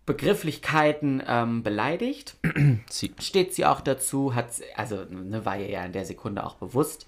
[0.07, 2.37] Begrifflichkeiten ähm, beleidigt
[2.91, 6.45] Sie, steht sie auch dazu, hat sie- also ne, war ihr ja in der Sekunde
[6.45, 7.07] auch bewusst,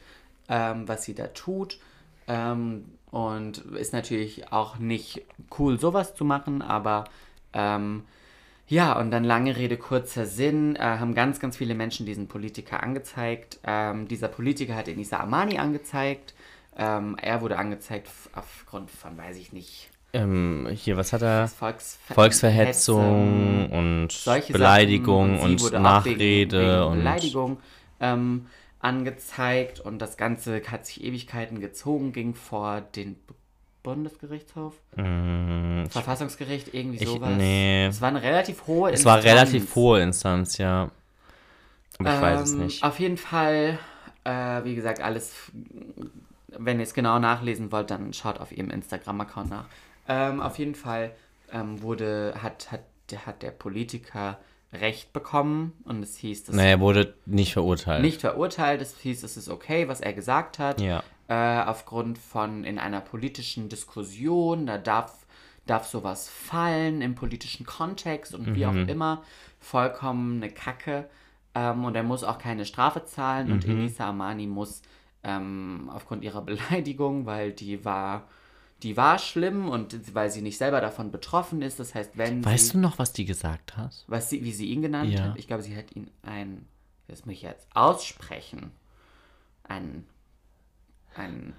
[0.48, 1.78] ähm, was sie da tut.
[2.26, 5.22] Ähm, und ist natürlich auch nicht
[5.58, 7.04] cool, sowas zu machen, aber
[7.52, 8.04] ähm,
[8.68, 12.82] ja, und dann lange Rede, kurzer Sinn, äh, haben ganz, ganz viele Menschen diesen Politiker
[12.82, 13.58] angezeigt.
[13.64, 16.34] Ähm, dieser Politiker hat Enisa Amani angezeigt.
[16.76, 21.48] Ähm, er wurde angezeigt aufgrund von, weiß ich nicht, ähm, hier, was hat er?
[21.48, 24.08] Volksver Volksverhetzung und
[24.50, 25.50] Beleidigung Sachen.
[25.50, 27.58] und, auch Nachrede wegen, wegen und Beleidigung
[28.00, 28.46] ähm,
[28.80, 33.16] angezeigt und das Ganze hat sich Ewigkeiten gezogen, ging vor den
[33.86, 37.30] Bundesgerichtshof, Mm, Verfassungsgericht, irgendwie ich- sowas.
[37.36, 37.86] nee.
[37.86, 39.34] Es war eine relativ hohe es war Instanz.
[39.38, 40.90] relativ hohe Instanz, ja.
[41.98, 42.82] Aber ich weiß es Ähm, nicht.
[42.82, 43.78] Auf jeden Fall,
[44.24, 45.32] äh, wie gesagt, alles,
[46.48, 49.66] wenn ihr es genau nachlesen wollt, dann schaut auf ihrem Instagram-Account nach.
[50.08, 51.12] Ähm, auf jeden Fall
[51.52, 52.80] ähm, wurde, hat, hat,
[53.12, 54.38] der, hat der Politiker
[54.72, 58.02] Recht bekommen und es hieß, dass Naja, er wurde nicht verurteilt.
[58.02, 60.80] nicht verurteilt, es hieß, es ist okay, was er gesagt hat.
[60.80, 61.04] Ja.
[61.28, 65.26] Äh, aufgrund von in einer politischen Diskussion, da darf,
[65.66, 69.22] darf sowas fallen im politischen Kontext und wie auch immer,
[69.58, 71.08] vollkommen eine Kacke.
[71.54, 74.82] Ähm, und er muss auch keine Strafe zahlen und Enisa Amani muss
[75.24, 78.28] ähm, aufgrund ihrer Beleidigung, weil die war,
[78.84, 81.80] die war schlimm und weil sie nicht selber davon betroffen ist.
[81.80, 84.04] Das heißt, wenn Weißt sie, du noch, was die gesagt hat?
[84.06, 85.24] was sie, wie sie ihn genannt Ja.
[85.24, 86.66] hat, ich glaube, sie hat ihn ein
[87.08, 88.72] das muss ich jetzt aussprechen,
[89.64, 90.06] einen,
[91.18, 91.54] einen,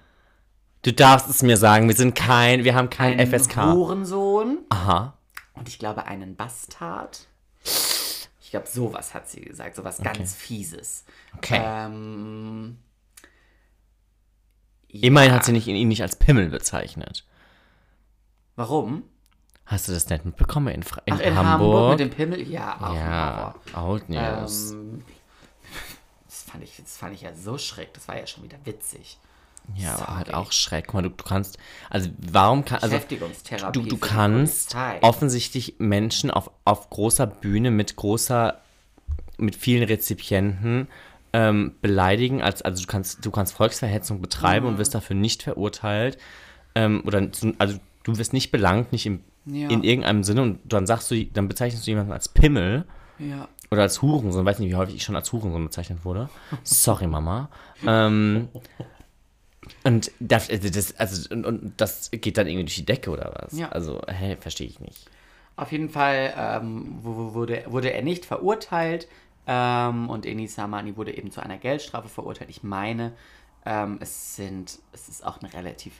[0.82, 3.56] Du darfst es mir sagen, wir sind kein, wir haben kein einen FSK.
[3.56, 5.18] Hurensohn Aha.
[5.54, 7.26] und ich glaube einen Bastard.
[8.40, 11.04] Ich glaube, sowas hat sie gesagt, sowas ganz Fieses.
[11.36, 11.60] Okay.
[11.62, 12.78] Ähm,
[14.88, 15.36] Immerhin ja.
[15.36, 17.26] hat sie nicht, ihn nicht als Pimmel bezeichnet.
[18.56, 19.02] Warum?
[19.66, 21.50] Hast du das nicht mitbekommen in, Fra in, Ach, in Hamburg?
[21.50, 22.48] Hamburg mit dem Pimmel?
[22.48, 23.54] Ja, auch ja.
[23.74, 24.70] Old News.
[24.70, 25.04] Ähm,
[26.24, 27.92] das, fand ich, das fand ich ja so schräg.
[27.92, 29.18] Das war ja schon wieder witzig.
[29.76, 30.38] Ja, aber halt sorry.
[30.38, 30.84] auch schräg.
[30.86, 31.58] Guck mal, du, du kannst,
[31.90, 37.96] also warum kann, also Beschäftigungstherapie du, du kannst offensichtlich Menschen auf, auf großer Bühne mit
[37.96, 38.60] großer,
[39.36, 40.88] mit vielen Rezipienten
[41.32, 44.72] ähm, beleidigen, als, also du kannst, du kannst Volksverhetzung betreiben Mhm.
[44.72, 46.18] und wirst dafür nicht verurteilt.
[46.74, 47.26] Ähm, oder
[47.58, 49.68] also du wirst nicht belangt, nicht im, Ja.
[49.68, 52.84] in irgendeinem Sinne und dann sagst du, dann bezeichnest du jemanden als Pimmel
[53.18, 53.48] Ja.
[53.70, 56.28] oder als Hurensohn, weiß nicht, wie häufig ich schon als Hurensohn bezeichnet wurde.
[56.64, 57.50] Sorry, Mama.
[57.86, 58.48] Ähm,
[59.84, 63.34] und das, also das, also, und, und das geht dann irgendwie durch die Decke oder
[63.42, 63.58] was?
[63.58, 63.68] Ja.
[63.70, 65.08] Also, hä, verstehe ich nicht.
[65.56, 69.08] Auf jeden Fall ähm, wu- wu- wurde, wurde er nicht verurteilt
[69.46, 72.50] ähm, und Enis Samani wurde eben zu einer Geldstrafe verurteilt.
[72.50, 73.12] Ich meine,
[73.66, 75.94] ähm, es sind, es ist auch eine relativ,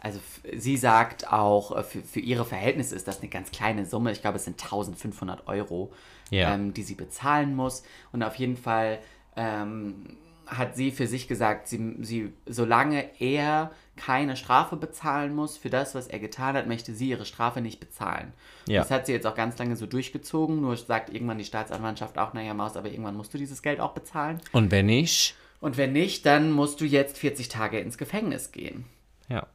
[0.00, 0.20] also
[0.56, 4.12] sie sagt auch, äh, für, für ihre Verhältnisse ist das eine ganz kleine Summe.
[4.12, 5.92] Ich glaube, es sind 1500 Euro,
[6.30, 6.54] Ja.
[6.54, 7.82] ähm, die sie bezahlen muss.
[8.12, 8.98] Und auf jeden Fall
[9.36, 10.16] ähm,
[10.56, 15.94] hat sie für sich gesagt, sie, sie, solange er keine Strafe bezahlen muss für das,
[15.94, 18.32] was er getan hat, möchte sie ihre Strafe nicht bezahlen.
[18.66, 18.80] Ja.
[18.82, 22.32] Das hat sie jetzt auch ganz lange so durchgezogen, nur sagt irgendwann die Staatsanwaltschaft auch,
[22.32, 24.40] naja, Maus, aber irgendwann musst du dieses Geld auch bezahlen.
[24.52, 28.84] Und wenn nicht, Und wenn nicht, dann musst du jetzt 40 Tage ins Gefängnis gehen.
[29.28, 29.46] ja.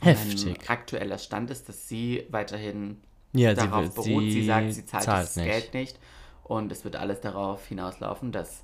[0.00, 0.68] Mein Heftig.
[0.68, 3.00] aktueller Stand ist, dass sie weiterhin
[3.32, 4.22] Ja, sie, darauf will- beruht.
[4.24, 5.46] Sie, sie sagt, sie zahlt, zahlt das nicht.
[5.46, 5.98] Geld nicht.
[6.42, 8.62] Und es wird alles darauf hinauslaufen, dass,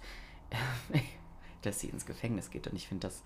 [1.62, 2.66] dass sie ins Gefängnis geht.
[2.66, 3.22] Und ich finde das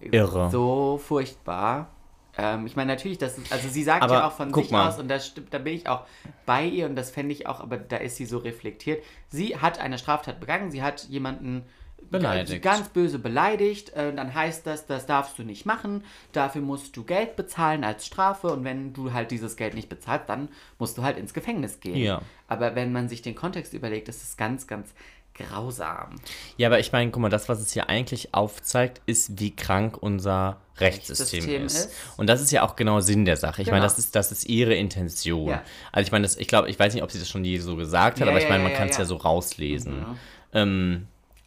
[0.00, 0.50] Irre.
[0.50, 1.90] so furchtbar.
[2.36, 4.88] Ähm, ich meine, natürlich, das ist, also sie sagt Aber ja auch von sich mal.
[4.88, 6.06] aus, und das stimmt, da bin ich auch
[6.46, 9.04] bei ihr und das fände ich auch, aber da ist sie so reflektiert.
[9.28, 11.64] Sie hat eine Straftat begangen, sie hat jemanden
[12.10, 12.62] Beleidigt.
[12.62, 17.04] ganz böse beleidigt, äh, dann heißt das, das darfst du nicht machen, dafür musst du
[17.04, 20.48] Geld bezahlen als Strafe und wenn du halt dieses Geld nicht bezahlst, dann
[20.78, 21.96] musst du halt ins Gefängnis gehen.
[21.96, 22.22] Ja.
[22.48, 24.94] Aber wenn man sich den Kontext überlegt, ist es ganz, ganz
[25.34, 26.16] grausam.
[26.56, 29.96] Ja, aber ich meine, guck mal, das, was es hier eigentlich aufzeigt, ist, wie krank
[30.00, 31.76] unser Rechtssystem, Rechtssystem ist.
[31.86, 31.94] ist.
[32.16, 33.62] Und das ist ja auch genau Sinn der Sache.
[33.62, 33.88] Ich meine, Genau.
[33.90, 35.48] das ist, das ist ihre Intention.
[35.48, 35.62] Ja.
[35.92, 37.76] Also ich meine, das, ich glaube, ich weiß nicht, ob sie das schon je so
[37.76, 39.04] gesagt hat, Ja, aber ich meine, man ja, kann es ja.
[39.04, 40.04] so rauslesen.
[40.52, 41.06] Ähm,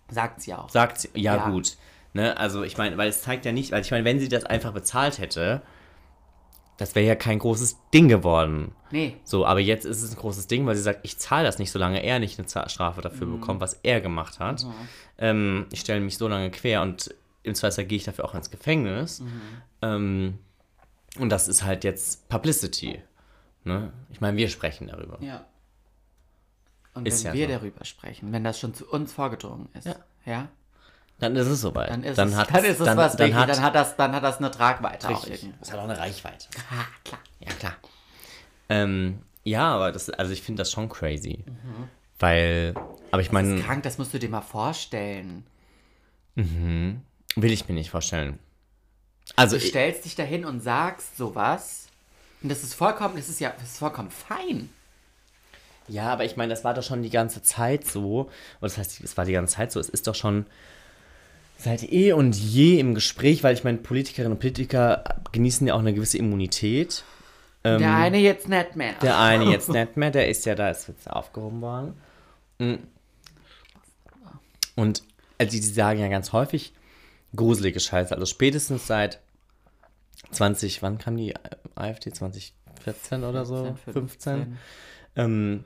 [0.10, 0.70] Sagt sie auch.
[0.70, 1.50] sagt sie, ja, Ja.
[1.50, 1.78] gut.
[2.14, 2.38] Ne?
[2.38, 4.72] Also ich meine, weil es zeigt ja nicht, weil ich meine, wenn sie das einfach
[4.72, 5.62] bezahlt hätte,
[6.78, 8.74] das wäre ja kein großes Ding geworden.
[8.92, 9.16] Nee.
[9.24, 11.72] So, aber jetzt ist es ein großes Ding, weil sie sagt, ich zahle das nicht,
[11.72, 13.40] solange er nicht eine Strafe dafür Mhm.
[13.40, 14.66] bekommt, was er gemacht hat.
[15.18, 18.50] Ähm, ich stelle mich so lange quer und im Zweifelsfall gehe ich dafür auch ins
[18.52, 19.22] Gefängnis.
[19.22, 19.42] Mhm.
[19.82, 20.40] Ähm,
[21.20, 23.02] und das ist halt jetzt Publicity.
[23.64, 23.94] Ne?
[24.10, 25.18] Ich meine, wir sprechen darüber.
[25.22, 25.46] Ja.
[26.94, 27.54] Und Ist wenn ja wir so.
[27.60, 29.96] darüber sprechen, wenn das schon zu uns vorgedrungen ist, Ja.
[30.26, 30.48] ja,
[31.20, 31.90] Dann ist es soweit.
[31.90, 33.76] dann ist dann es, hat dann ist es dann, was dann wichtig, hat, dann hat
[33.76, 35.48] das, dann hat das eine Tragweite Richtig.
[35.62, 36.48] Es hat auch eine Reichweite.
[36.72, 37.20] Ah, klar.
[37.40, 37.74] Ja, klar.
[38.70, 41.44] Ähm, ja, aber das, also ich finde das schon crazy.
[42.20, 42.74] Weil,
[43.12, 45.46] aber ich Das meine, ist krank, das musst du dir mal vorstellen.
[46.36, 48.40] will ich mir nicht vorstellen.
[49.36, 51.88] Also, Du ich, stellst dich dahin und sagst sowas.
[52.42, 54.70] Und das ist vollkommen, das ist ja, das ist vollkommen fein.
[55.88, 58.22] ja, aber ich meine, das war doch schon die ganze Zeit so.
[58.22, 59.80] Und das heißt, es war die ganze Zeit so.
[59.80, 60.46] Es ist doch schon
[61.58, 65.80] seit eh und je im Gespräch, weil ich meine, Politikerinnen und Politiker genießen ja auch
[65.80, 67.04] eine gewisse Immunität.
[67.64, 68.92] der eine jetzt nicht mehr.
[68.92, 71.94] Ähm, Der eine jetzt nicht mehr, der ist ja da, ist jetzt aufgehoben worden.
[72.60, 72.76] Mm.
[74.76, 75.04] Und
[75.38, 76.74] also die, die sagen ja ganz häufig
[77.36, 78.14] gruselige Scheiße.
[78.14, 79.20] Also spätestens seit
[80.32, 81.34] 20, wann kam die
[81.76, 82.12] AfD?
[82.12, 83.76] 2014 oder so?
[83.92, 84.58] 15?
[85.16, 85.64] Ähm,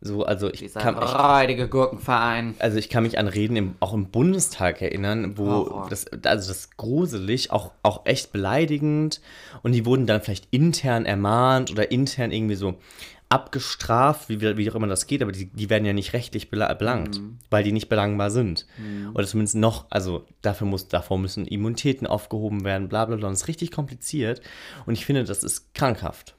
[0.00, 2.54] so, also ich Dieser kann, räudige Gurkenverein.
[2.58, 6.76] also ich kann mich an Reden im, auch im Bundestag erinnern, wo das, also das
[6.76, 9.20] gruselig, auch, auch echt beleidigend.
[9.62, 12.76] Und die wurden dann vielleicht intern ermahnt oder intern irgendwie so
[13.28, 16.72] abgestraft, wie, wie auch immer das geht, aber die, die werden ja nicht rechtlich bela-
[16.74, 18.66] belangt, weil die nicht belangbar sind.
[19.14, 23.26] Oder zumindest noch, also dafür muss, davor müssen Immunitäten aufgehoben werden, bla bla bla.
[23.26, 24.40] Und das ist richtig kompliziert.
[24.86, 26.34] Und ich finde, das ist krankhaft.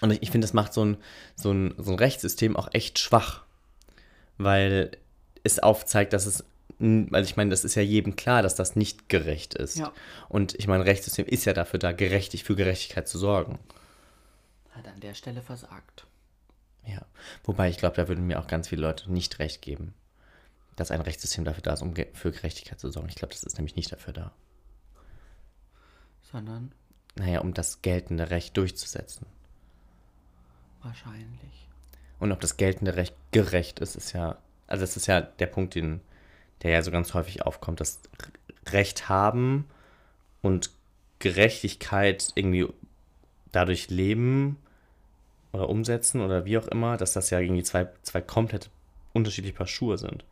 [0.00, 0.96] Und ich, ich finde, das macht so ein,
[1.34, 3.44] so, ein, so ein Rechtssystem auch echt schwach.
[4.38, 4.90] Weil
[5.42, 6.44] es aufzeigt, dass es,
[6.78, 9.76] weil ich meine, das ist ja jedem klar, dass das nicht gerecht ist.
[9.76, 9.92] Ja.
[10.28, 13.58] Und ich meine, Rechtssystem ist ja dafür da, gerechtig für Gerechtigkeit zu sorgen.
[14.70, 16.06] Hat an der Stelle versagt.
[16.84, 17.00] Ja.
[17.44, 19.94] Wobei ich glaube, da würden mir auch ganz viele Leute nicht recht geben,
[20.76, 23.08] dass ein Rechtssystem dafür da ist, um ge für Gerechtigkeit zu sorgen.
[23.08, 24.32] Ich glaube, das ist nämlich nicht dafür da.
[26.30, 26.72] Sondern
[27.14, 29.26] Naja, um das geltende Recht durchzusetzen.
[30.86, 31.68] Wahrscheinlich.
[32.18, 35.74] Und ob das geltende Recht gerecht ist, ist ja, also das ist ja der Punkt,
[35.74, 36.00] den,
[36.62, 38.00] der ja so ganz häufig aufkommt, dass
[38.68, 39.66] Recht haben
[40.42, 40.70] und
[41.18, 42.68] Gerechtigkeit irgendwie
[43.52, 44.58] dadurch leben
[45.52, 48.70] oder umsetzen oder wie auch immer, dass das ja irgendwie zwei, zwei komplett
[49.12, 50.24] unterschiedliche Paar Schuhe sind.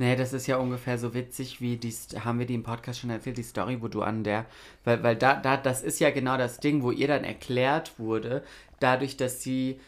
[0.00, 1.92] Nee, das ist ja ungefähr so witzig wie die,
[2.24, 4.46] haben wir die im Podcast schon erzählt, die Story, wo du an der,
[4.82, 8.42] weil, weil da, da, das ist ja genau das Ding, wo ihr dann erklärt wurde,
[8.78, 9.78] dadurch, dass sie,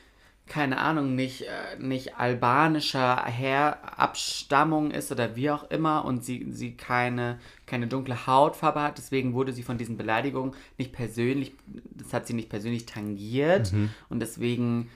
[0.46, 6.76] keine Ahnung, nicht, äh, nicht albanischer Herabstammung ist oder wie auch immer und sie, sie
[6.76, 12.26] keine, keine dunkle Hautfarbe hat, deswegen wurde sie von diesen Beleidigungen nicht persönlich, das hat
[12.26, 13.72] sie nicht persönlich tangiert
[14.10, 14.90] und deswegen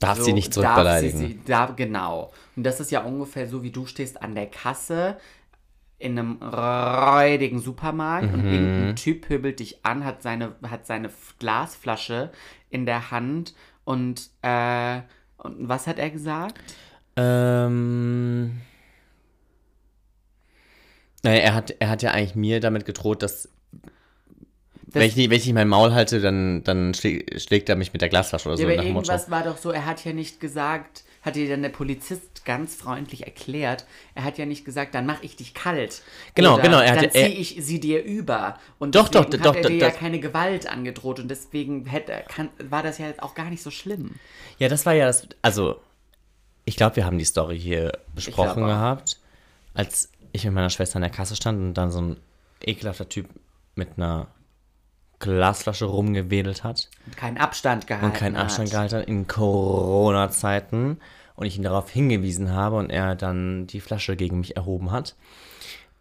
[0.00, 1.18] Darf sie nicht darf zurückbeleidigen.
[1.18, 2.32] Sie, sie, da, genau.
[2.54, 5.16] Und das ist ja ungefähr so, wie du stehst an der Kasse
[5.98, 8.34] in einem räudigen Supermarkt Mhm.
[8.34, 12.30] und irgendein Typ pöbelt dich an, hat seine, hat seine Glasflasche
[12.68, 13.54] in der Hand
[13.84, 15.00] und, äh,
[15.38, 16.58] und was hat er gesagt?
[17.16, 18.60] Ähm.
[21.22, 23.52] Naja, er hat, er hat ja eigentlich mir damit gedroht, dass Das-
[24.86, 27.92] wenn, ich nicht, wenn ich nicht mein Maul halte, dann, dann schlägt, schlägt er mich
[27.92, 29.10] mit der Glasflasche oder so ja, aber nach dem Motto.
[29.10, 32.76] irgendwas war doch so, er hat ja nicht gesagt, hat dir dann der Polizist ganz
[32.76, 36.02] freundlich erklärt, er hat ja nicht gesagt, dann mach ich dich kalt.
[36.36, 38.58] Genau, Oder genau, er hat dann ja- ziehe ich sie dir über.
[38.78, 41.84] Und Doch, doch, doch, hat er doch, dir ja das- keine Gewalt angedroht und deswegen
[41.86, 44.12] hätte, kann, war das ja auch gar nicht so schlimm.
[44.58, 45.26] Ja, das war ja das.
[45.42, 45.80] Also,
[46.64, 49.18] ich glaube, wir haben die Story hier besprochen gehabt,
[49.74, 52.16] als ich mit meiner Schwester an der Kasse stand und dann so ein
[52.62, 53.28] ekelhafter Typ
[53.74, 54.28] mit einer
[55.18, 58.44] Glasflasche rumgewedelt hat Und keinen Abstand gehalten und keinen hat.
[58.44, 60.98] Abstand gehalten hat in Corona-Zeiten
[61.34, 65.14] und ich ihn darauf hingewiesen habe und er dann die Flasche gegen mich erhoben hat.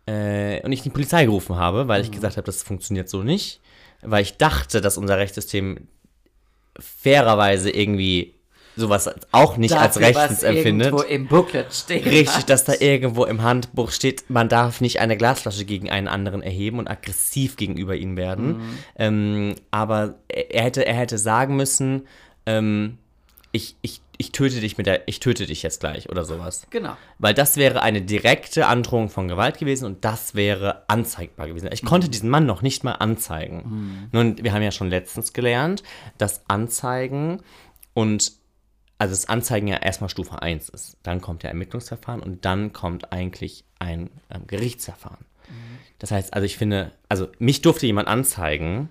[0.06, 3.62] Äh, und ich die Polizei gerufen habe, weil ich gesagt habe, das funktioniert so nicht,
[4.02, 5.88] weil ich dachte, dass unser Rechtssystem
[6.78, 8.35] fairerweise irgendwie
[8.76, 10.88] sowas auch nicht als Dafür, rechtens was empfindet.
[10.88, 12.06] irgendwo im Booklet steht.
[12.06, 16.42] Richtig, dass da irgendwo im Handbuch steht, man darf nicht eine Glasflasche gegen einen anderen
[16.42, 18.62] erheben und aggressiv gegenüber ihm werden.
[18.98, 22.08] Ähm, aber er hätte, er hätte sagen müssen,
[22.46, 22.98] ähm,
[23.52, 26.68] ich, ich, ich töte dich mit der, ich töte dich jetzt gleich oder sowas.
[26.70, 26.98] Genau.
[27.20, 31.70] Weil das wäre eine direkte Androhung von Gewalt gewesen und das wäre anzeigbar gewesen.
[31.72, 34.10] Ich konnte diesen Mann noch nicht mal anzeigen.
[34.12, 35.84] Nun, wir haben ja schon letztens gelernt,
[36.18, 37.42] dass Anzeigen
[37.94, 38.34] und
[38.98, 40.98] also das Anzeigen ja erstmal Stufe 1 ist.
[41.04, 45.26] Dann kommt ja Ermittlungsverfahren und dann kommt eigentlich ein ähm, Gerichtsverfahren.
[46.00, 48.90] Das heißt, also ich finde, also mich durfte jemand anzeigen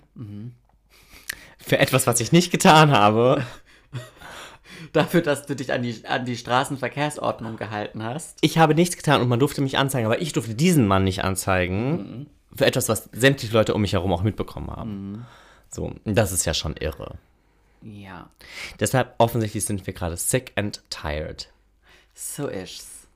[1.59, 3.45] für etwas, was ich nicht getan habe.
[4.93, 8.39] Dafür, dass du dich an die, an die Straßenverkehrsordnung gehalten hast.
[8.41, 11.25] Ich habe nichts getan und man durfte mich anzeigen, aber ich durfte diesen Mann nicht
[11.25, 15.27] anzeigen für etwas, was sämtliche Leute um mich herum auch mitbekommen haben.
[15.71, 17.19] So, und das ist ja schon irre.
[17.85, 18.31] Ja,
[18.81, 21.49] Deshalb offensichtlich sind wir gerade sick and tired.
[22.15, 23.07] so ist's.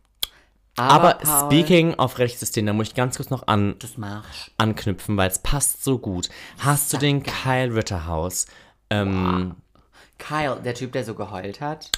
[0.77, 3.75] Aber, Paul, speaking of Rechtssystem, da muss ich ganz kurz noch an,
[4.59, 6.29] anknüpfen, weil es passt so gut.
[6.59, 8.47] Hast du den Kyle Ritterhaus?
[8.91, 9.57] Ähm,
[10.19, 11.91] Kyle, der Typ, der so geheult hat.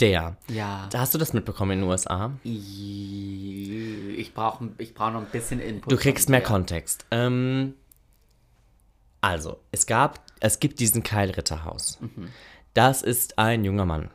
[0.00, 0.36] der.
[0.48, 0.88] Ja.
[0.94, 2.32] Hast du das mitbekommen in den USA?
[2.44, 5.90] Ich brauche ich brauch noch ein bisschen Input.
[5.92, 6.42] Du kriegst mehr.
[6.42, 7.06] Kontext.
[7.10, 7.74] Ähm,
[9.20, 11.98] also, es gab, es gibt diesen Kyle Ritterhaus.
[12.74, 14.10] Das ist ein junger Mann,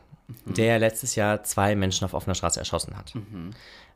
[0.46, 3.12] der letztes Jahr zwei Menschen auf offener Straße erschossen hat.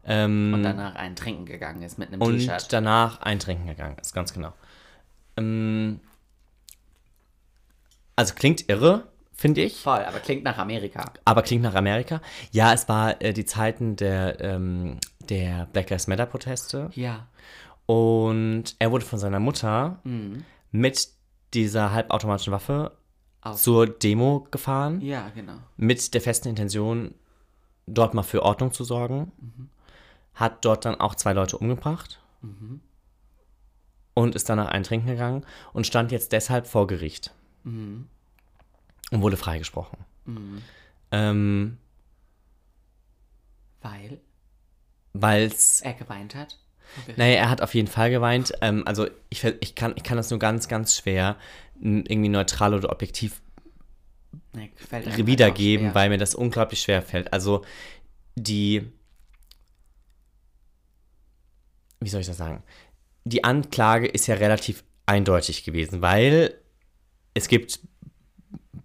[0.05, 2.73] Ähm, Und danach ein Trinken gegangen ist mit einem und T-Shirt.
[2.73, 4.53] danach eintrinken gegangen ist, ganz genau.
[5.37, 6.01] Ähm,
[8.14, 11.12] also klingt irre, finde ich, Voll, aber klingt nach Amerika.
[11.25, 12.21] aber klingt nach Amerika.
[12.53, 16.90] Ja, es war äh, die Zeiten der, ähm, der Black Lives Matter Proteste.
[16.95, 17.27] Ja.
[17.87, 20.45] Und er wurde von seiner Mutter Mhm.
[20.71, 21.09] Mit
[21.55, 22.97] dieser halbautomatischen Waffe
[23.41, 25.59] Auf- zur Demo gefahren, Ja, genau.
[25.77, 27.15] mit der festen Intention,
[27.87, 29.33] dort mal für Ordnung zu sorgen.
[30.35, 32.21] Hat dort dann auch zwei Leute umgebracht.
[34.14, 37.33] Und ist danach eintrinken gegangen und stand jetzt deshalb vor Gericht.
[37.64, 38.09] Und
[39.11, 39.99] wurde freigesprochen.
[41.11, 41.79] Ähm,
[43.83, 44.21] Weil?
[45.12, 46.59] Weil es er geweint hat.
[47.16, 48.53] Naja, er hat auf jeden Fall geweint.
[48.61, 51.37] Ähm, also ich, ich, kann, ich kann das nur ganz, ganz schwer
[51.80, 53.43] irgendwie neutral oder objektiv
[54.55, 54.70] Nee,
[55.26, 56.03] wiedergeben, halt schwer.
[56.03, 57.32] weil mir das unglaublich schwer fällt.
[57.32, 57.62] Also
[58.37, 58.91] die,
[62.01, 62.62] wie soll ich das sagen?
[63.24, 66.55] Die Anklage ist ja relativ eindeutig gewesen, weil
[67.34, 67.80] es gibt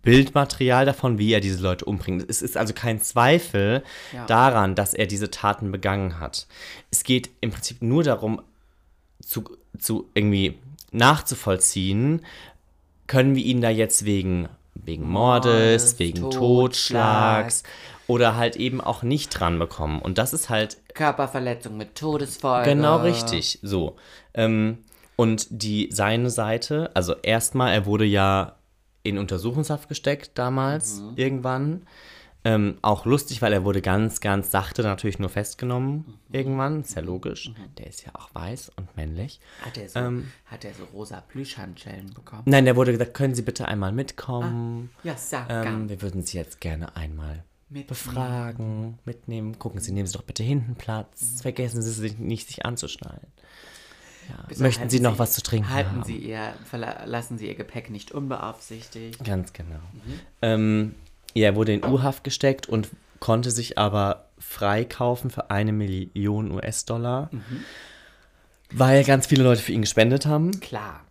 [0.04, 2.26] Bildmaterial davon, wie er diese Leute umbringt.
[2.28, 3.84] Es ist also kein Zweifel
[4.14, 4.26] Ja.
[4.26, 6.47] daran, dass er diese Taten begangen hat.
[6.89, 8.41] Es geht im Prinzip nur darum,
[9.22, 9.43] zu,
[9.78, 10.58] zu irgendwie
[10.91, 12.26] nachzuvollziehen,
[13.08, 15.52] können wir ihn da jetzt wegen, wegen Mordes,
[15.84, 17.45] Mordes, wegen Totschlag.
[17.45, 17.64] Totschlags
[18.08, 20.02] oder halt eben auch nicht dran bekommen.
[20.02, 22.70] Und das ist halt Körperverletzung mit Todesfolge.
[22.70, 23.95] Genau richtig, so.
[24.34, 24.80] Ähm,
[25.16, 28.56] und die seine Seite, also erstmal, er wurde ja
[29.04, 31.84] in Untersuchungshaft gesteckt damals, irgendwann.
[32.43, 36.82] Ähm, auch lustig, weil er wurde ganz, ganz sachte natürlich nur festgenommen irgendwann.
[36.82, 37.52] Ist ja logisch.
[37.78, 39.39] Der ist ja auch weiß und männlich.
[39.64, 40.32] Hat er so, Ähm.
[40.47, 42.41] hat er so rosa Plüschhandschellen bekommen?
[42.45, 44.89] Nein, der wurde gesagt, können Sie bitte einmal mitkommen?
[45.04, 47.88] Ja, sag Ähm, wir würden Sie jetzt gerne einmal Mitnehmen.
[47.88, 49.60] befragen, mitnehmen.
[49.60, 51.41] Gucken Sie, nehmen Sie doch bitte hinten Platz.
[51.43, 53.28] Vergessen Sie sich nicht, sich anzuschnallen.
[54.30, 54.56] Ja.
[54.58, 56.04] Möchten Sie noch was zu trinken Halten haben?
[56.04, 59.24] Sie ihr, verlassen Sie Ihr Gepäck nicht unbeaufsichtigt.
[59.24, 59.80] Ganz genau.
[60.42, 60.96] Ähm,
[61.34, 67.30] ja, er wurde in U-Haft gesteckt und konnte sich aber freikaufen für eine Million US-Dollar,
[68.72, 70.60] weil ganz viele Leute für ihn gespendet haben.
[70.60, 71.02] Klar,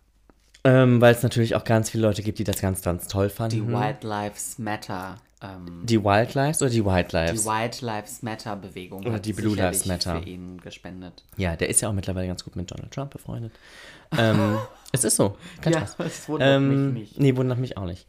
[0.63, 3.33] Ähm, weil es natürlich auch ganz viele Leute gibt, die das ganz, ganz toll die
[3.33, 3.73] fanden.
[3.73, 7.45] White Lives Matter, ähm, die Wildlives oder die White die Lives?
[7.45, 10.21] White Lives Matter Bewegung Oder die Blue Lives Matter.
[10.21, 11.23] für ihn gespendet.
[11.37, 13.51] ja, der ist ja auch mittlerweile ganz gut mit Donald Trump befreundet.
[14.17, 14.57] ähm,
[14.91, 15.37] es ist so.
[15.61, 15.95] Kein Spaß.
[15.99, 17.19] es wundert Ähm, mich nicht.
[17.19, 18.05] Nee, wundert mich auch nicht.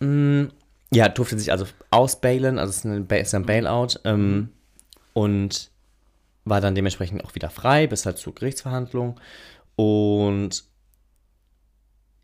[0.00, 0.44] Mm,
[0.92, 4.50] ja, durfte sich also ausbailen, also es ist, ist ein Bailout ähm,
[5.12, 5.70] und
[6.44, 9.18] war dann dementsprechend auch wieder frei, bis halt zur Gerichtsverhandlung.
[9.76, 10.64] Und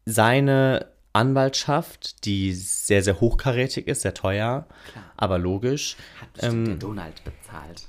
[0.05, 5.05] seine Anwaltschaft, die sehr, sehr hochkarätig ist, sehr teuer, Klar.
[5.17, 7.87] aber logisch, Hat bestimmt der ähm, Donald bezahlt.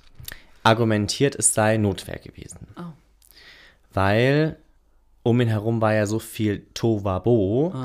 [0.64, 2.68] argumentiert, es sei Notwehr gewesen.
[2.78, 2.82] Oh.
[3.94, 4.58] Weil
[5.24, 7.76] um ihn herum war ja so viel Tovabo,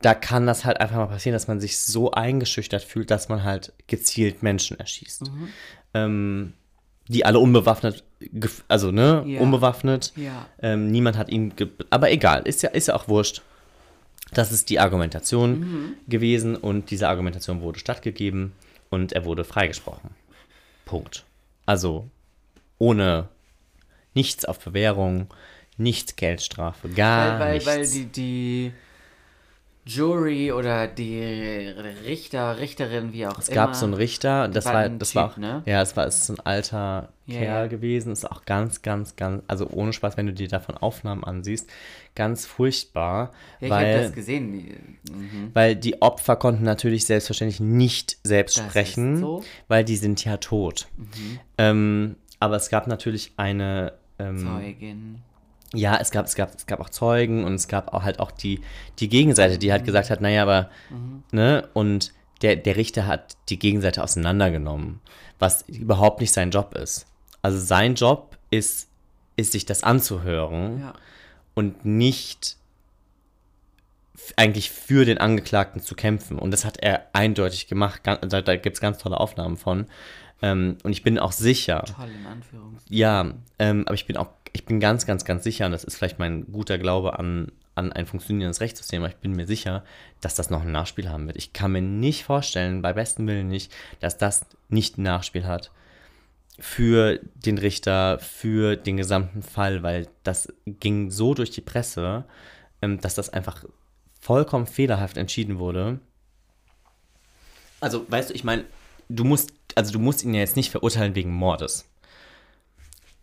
[0.00, 3.44] da kann das halt einfach mal passieren, dass man sich so eingeschüchtert fühlt, dass man
[3.44, 5.30] halt gezielt Menschen erschießt.
[5.94, 6.54] Ähm,
[7.08, 8.02] die alle unbewaffnet,
[8.66, 9.40] also ne, Ja.
[9.40, 10.12] unbewaffnet.
[10.16, 10.46] Ja.
[10.60, 11.52] Ähm, niemand hat ihn,
[11.90, 13.42] aber egal, ist ja, ist ja auch wurscht.
[14.34, 18.52] Das ist die Argumentation gewesen und diese Argumentation wurde stattgegeben
[18.90, 20.10] und er wurde freigesprochen.
[20.84, 21.24] Punkt.
[21.66, 22.08] Also
[22.78, 23.28] ohne
[24.14, 25.28] nichts auf Bewährung,
[25.76, 27.66] nichts Geldstrafe, gar Weil, weil, nichts.
[27.66, 28.72] weil die, die
[29.84, 31.18] Jury oder die
[32.04, 33.54] Richter, Richterin, wie auch es immer.
[33.56, 35.62] gab so einen Richter, das war war, das war Typ, auch, ne?
[35.66, 37.66] ja, es war es ist ein alter Ja, Kerl ja.
[37.66, 41.68] gewesen, ist auch ganz, ganz, ganz, also ohne Spaß, wenn du dir davon Aufnahmen ansiehst,
[42.14, 44.52] ganz furchtbar, Ja, ich weil habe das gesehen.
[44.52, 45.50] die- Mhm.
[45.52, 49.38] Weil die Opfer konnten natürlich selbstverständlich nicht selbst Das sprechen, so.
[49.40, 49.44] Mhm.
[49.66, 50.86] weil die sind ja tot.
[51.58, 53.94] Ähm, aber es gab natürlich eine.
[54.20, 55.22] Ähm, Zeugin.
[55.74, 58.30] Ja, es gab, es, gab, es gab auch Zeugen und es gab auch halt auch
[58.30, 58.60] die,
[58.98, 60.68] die Gegenseite, die halt gesagt hat, naja, aber,
[61.32, 62.12] ne, und
[62.42, 65.00] der, der Richter hat die Gegenseite auseinandergenommen,
[65.38, 67.06] was überhaupt nicht sein Job ist.
[67.40, 68.88] Also sein Job ist,
[69.36, 70.92] ist sich das anzuhören Ja.
[71.54, 72.56] und nicht
[74.36, 76.38] eigentlich für den Angeklagten zu kämpfen.
[76.38, 78.02] Und das hat er eindeutig gemacht.
[78.04, 79.86] Da, da gibt es ganz tolle Aufnahmen von.
[80.42, 82.96] Ähm, und ich bin auch sicher, Toll in Anführungszeichen.
[82.96, 85.96] ja, ähm, aber ich bin auch, ich bin ganz, ganz, ganz sicher, und das ist
[85.96, 89.84] vielleicht mein guter Glaube an, an ein funktionierendes Rechtssystem, aber ich bin mir sicher,
[90.20, 91.36] dass das noch ein Nachspiel haben wird.
[91.36, 95.70] Ich kann mir nicht vorstellen, bei bestem Willen nicht, dass das nicht ein Nachspiel hat
[96.58, 102.24] für den Richter, für den gesamten Fall, weil das ging so durch die Presse,
[102.82, 103.64] ähm, dass das einfach
[104.20, 105.98] vollkommen fehlerhaft entschieden wurde.
[107.80, 108.64] Also, weißt du, ich meine,
[109.08, 111.88] du musst, also du musst ihn ja jetzt nicht verurteilen wegen Mordes.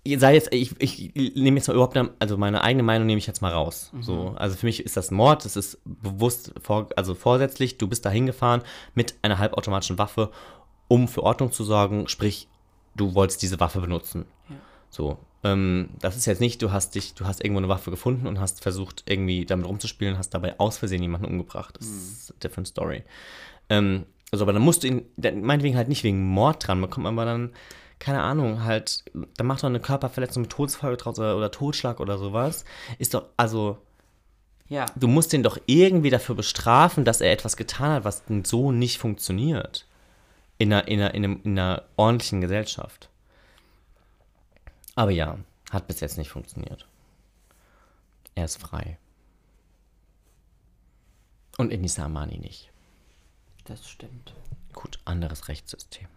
[0.08, 3.42] Sei jetzt, ich, ich nehme jetzt mal überhaupt, also meine eigene Meinung nehme ich jetzt
[3.42, 3.92] mal raus.
[4.00, 8.06] So, also für mich ist das Mord, das ist bewusst, vor, also vorsätzlich, du bist
[8.06, 8.62] da hingefahren
[8.96, 10.32] mit einer halbautomatischen Waffe,
[10.88, 12.48] um für Ordnung zu sorgen, sprich,
[12.96, 14.26] du wolltest diese Waffe benutzen.
[14.90, 18.28] So, ähm, das ist jetzt nicht, du hast dich, du hast irgendwo eine Waffe gefunden
[18.28, 21.76] und hast versucht, irgendwie damit rumzuspielen, hast dabei aus Versehen jemanden umgebracht.
[21.78, 23.04] Das ist a different story.
[23.70, 27.26] Ähm, also, aber dann musst du ihn, meinetwegen halt nicht wegen Mord dran bekommen, aber
[27.26, 27.52] dann,
[28.00, 29.04] keine Ahnung, halt,
[29.36, 32.64] dann macht doch eine Körperverletzung mit Todesfolge draus oder, oder Totschlag oder sowas.
[32.98, 33.78] Ist doch, also,
[34.70, 34.86] Ja.
[34.96, 38.98] du musst ihn doch irgendwie dafür bestrafen, dass er etwas getan hat, was so nicht
[39.00, 39.86] funktioniert.
[40.58, 43.10] In einer, in einer, in einem, in einer ordentlichen Gesellschaft.
[44.96, 45.38] Aber ja,
[45.72, 46.86] hat bis jetzt nicht funktioniert.
[48.36, 48.98] Er ist frei.
[51.58, 52.72] Und Enisa Amani nicht.
[53.66, 54.34] Das stimmt.
[54.74, 56.08] Gut, anderes Rechtssystem.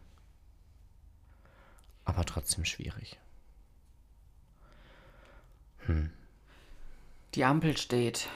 [2.05, 3.19] Aber trotzdem schwierig.
[7.35, 8.29] Die Ampel steht.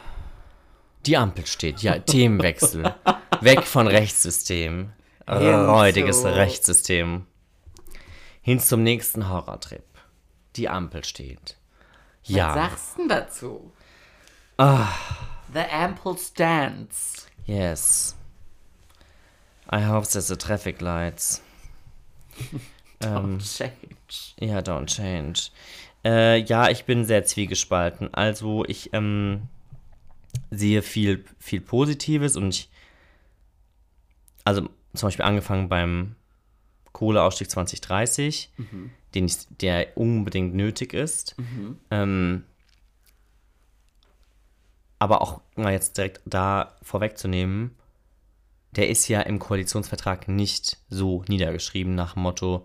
[1.07, 2.95] Die Ampel steht, ja, Themenwechsel.
[3.41, 4.93] Weg von Rechtssystem.
[5.29, 7.27] Räudiges Rechtssystem.
[8.43, 9.85] Hin zum nächsten Horrortrip.
[10.57, 11.57] Die Ampel steht.
[12.23, 13.73] Was Ja, sagst du denn dazu?
[14.59, 14.89] Ah.
[15.53, 17.27] The Ample Stands.
[17.47, 18.15] yes.
[19.71, 21.43] I hope there's the traffic lights.
[23.01, 23.75] Ähm, Change.
[24.41, 25.51] ja, don't change.
[26.05, 28.13] Äh, ja, ich bin sehr zwiegespalten.
[28.15, 29.43] Also ich ähm,
[30.51, 32.69] sehe viel, viel Positives und ich,
[34.45, 36.15] also zum Beispiel angefangen beim
[36.93, 38.51] Kohleausstieg 2030,
[39.15, 41.37] den ich, der unbedingt nötig ist.
[41.91, 42.45] Ähm,
[44.99, 47.73] aber auch mal jetzt direkt da vorwegzunehmen,
[48.77, 52.65] der ist ja im Koalitionsvertrag nicht so niedergeschrieben nach Motto,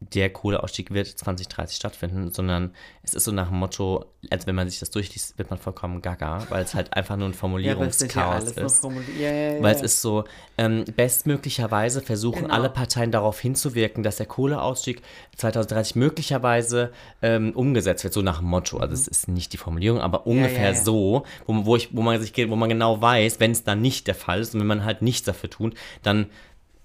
[0.00, 4.68] der Kohleausstieg wird 2030 stattfinden, sondern es ist so nach dem Motto, als wenn man
[4.68, 8.84] sich das durchliest, wird man vollkommen gaga, weil es halt einfach nur ein Formulierungschaos ist.
[9.18, 9.62] Ja, ja, ja.
[9.62, 10.24] Weil es ist so,
[10.58, 12.54] ähm, bestmöglicherweise versuchen Genau.
[12.54, 15.00] alle Parteien darauf hinzuwirken, dass der Kohleausstieg
[15.36, 16.92] 2030 möglicherweise
[17.22, 18.76] ähm, umgesetzt wird, so nach dem Motto.
[18.78, 20.76] Also es ist nicht die Formulierung, aber ungefähr Mhm.
[20.76, 20.82] ja.
[20.84, 23.80] so, wo, wo, ich, wo man sich geht, wo man genau weiß, wenn es dann
[23.80, 26.26] nicht der Fall ist und wenn man halt nichts dafür tut, dann,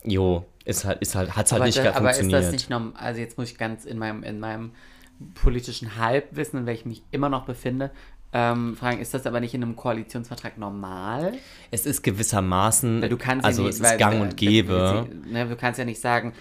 [0.03, 2.45] jo, ist halt, ist halt, hat es halt aber, nicht da, gar aber ist funktioniert.
[2.45, 2.93] das nicht normal?
[2.95, 4.71] Also jetzt muss ich ganz in meinem, in meinem
[5.35, 7.91] politischen Halbwissen, in welchem ich immer noch befinde,
[8.33, 11.33] ähm, fragen, ist das aber nicht in einem Koalitionsvertrag normal?
[11.69, 14.37] es ist gewissermaßen, Weil du kannst also ja es nicht, ist weil, gang äh, und
[14.37, 15.07] gäbe.
[15.29, 16.33] Ne, du kannst ja nicht sagen,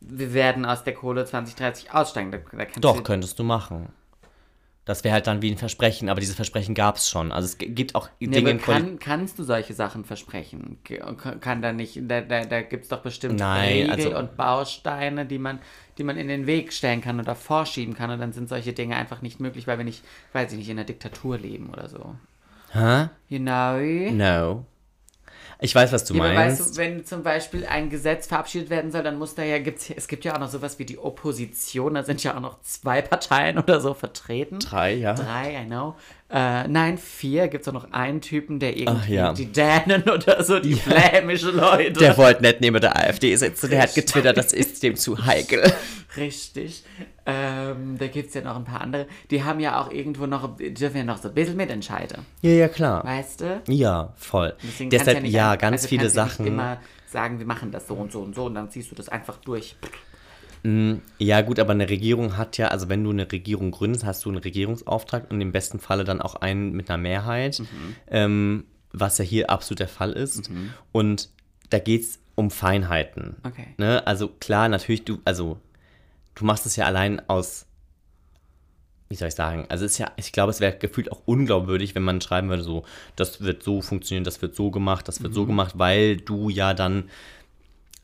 [0.00, 2.30] wir werden aus der Kohle 2030 aussteigen.
[2.30, 3.88] Da, da Doch, du, könntest du machen.
[4.88, 7.30] Das wäre halt dann wie ein Versprechen, aber dieses Versprechen gab es schon.
[7.30, 10.78] Also es gibt auch Nee, Dinge aber kann, kannst du solche Sachen versprechen?
[11.42, 15.26] Kann da nicht, da, da, da gibt es doch bestimmt Nein, Regeln also- und Bausteine,
[15.26, 15.58] die man,
[15.98, 18.96] die man in den Weg stellen kann oder vorschieben kann und dann sind solche Dinge
[18.96, 22.14] einfach nicht möglich, weil wir nicht, weil sie nicht in einer Diktatur leben oder so.
[22.72, 23.10] Hä?
[23.28, 24.10] You know?
[24.10, 24.64] No.
[25.60, 26.60] Ich weiß, was du Ja, meinst.
[26.60, 29.90] weißt du, wenn zum Beispiel ein Gesetz verabschiedet werden soll, dann muss da ja, gibt's,
[29.90, 33.02] es gibt ja auch noch sowas wie die Opposition, da sind ja auch noch zwei
[33.02, 34.60] Parteien oder so vertreten.
[34.60, 35.14] Drei, ja.
[35.14, 35.96] Drei, I know.
[36.30, 37.48] Äh, nein, vier.
[37.48, 39.32] Gibt es auch noch einen Typen, der irgendwie Ach, ja.
[39.32, 41.92] die Dänen oder so, die flämische Leute.
[41.92, 45.72] Der wollte nicht neben der AfD sitzen, der hat getwittert, das ist dem zu heikel.
[46.16, 46.84] Richtig.
[47.24, 49.06] Ähm, da gibt es ja noch ein paar andere.
[49.30, 52.24] Die haben ja auch irgendwo noch, die dürfen ja noch so ein bisschen mitentscheiden.
[52.42, 53.04] Ja, ja, klar.
[53.04, 53.62] Weißt du?
[53.68, 54.54] Ja, voll.
[54.62, 56.46] Deswegen Deshalb, ja, nicht, ganz also viele kannst du nicht Sachen.
[56.46, 59.08] immer sagen, wir machen das so und so und so und dann ziehst du das
[59.08, 59.76] einfach durch.
[61.18, 64.28] Ja, gut, aber eine Regierung hat ja, also wenn du eine Regierung gründest, hast du
[64.28, 67.62] einen Regierungsauftrag und im besten Falle dann auch einen mit einer Mehrheit,
[68.08, 70.50] ähm, was ja hier absolut der Fall ist.
[70.92, 71.30] Und
[71.70, 73.36] da geht es um Feinheiten.
[73.42, 73.74] Okay.
[73.78, 74.06] Ne?
[74.06, 75.58] Also klar, natürlich, du, also
[76.34, 77.66] du machst es ja allein aus,
[79.08, 81.94] wie soll ich sagen, also es ist ja, ich glaube, es wäre gefühlt auch unglaubwürdig,
[81.94, 82.84] wenn man schreiben würde, so,
[83.16, 86.74] das wird so funktionieren, das wird so gemacht, das wird so gemacht, weil du ja
[86.74, 87.10] dann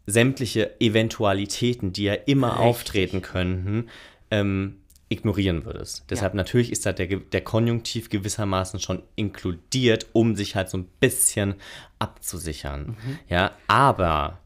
[0.07, 2.65] sämtliche Eventualitäten, die ja immer Richtig.
[2.65, 3.89] auftreten könnten,
[4.31, 4.77] ähm,
[5.09, 6.05] ignorieren würdest.
[6.11, 10.89] Deshalb natürlich ist da der, der Konjunktiv gewissermaßen schon inkludiert, um sich halt so ein
[11.01, 11.55] bisschen
[11.99, 12.97] abzusichern.
[13.29, 14.41] Ja, aber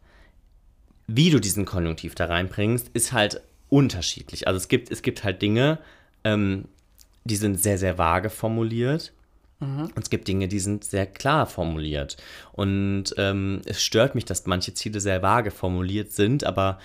[1.06, 3.40] wie du diesen Konjunktiv da reinbringst, ist halt
[3.70, 4.46] unterschiedlich.
[4.46, 5.78] Also es gibt, es gibt halt Dinge,
[6.24, 6.66] ähm,
[7.24, 9.12] die sind sehr, sehr vage formuliert.
[9.60, 12.16] Und es gibt Dinge, die sind sehr klar formuliert.
[12.52, 16.78] Und ähm, es stört mich, dass manche Ziele sehr vage formuliert sind, aber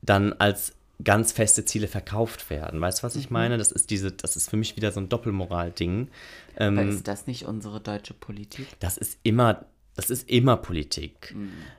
[0.00, 0.72] dann als
[1.04, 2.80] ganz feste Ziele verkauft werden.
[2.80, 3.58] Weißt du, was ich meine?
[3.58, 6.08] Das ist diese, das ist für mich wieder so ein Doppelmoral-Ding.
[6.56, 8.66] Aber Ähm, ist das nicht unsere deutsche Politik?
[8.80, 11.36] das ist immer, das ist immer Politik.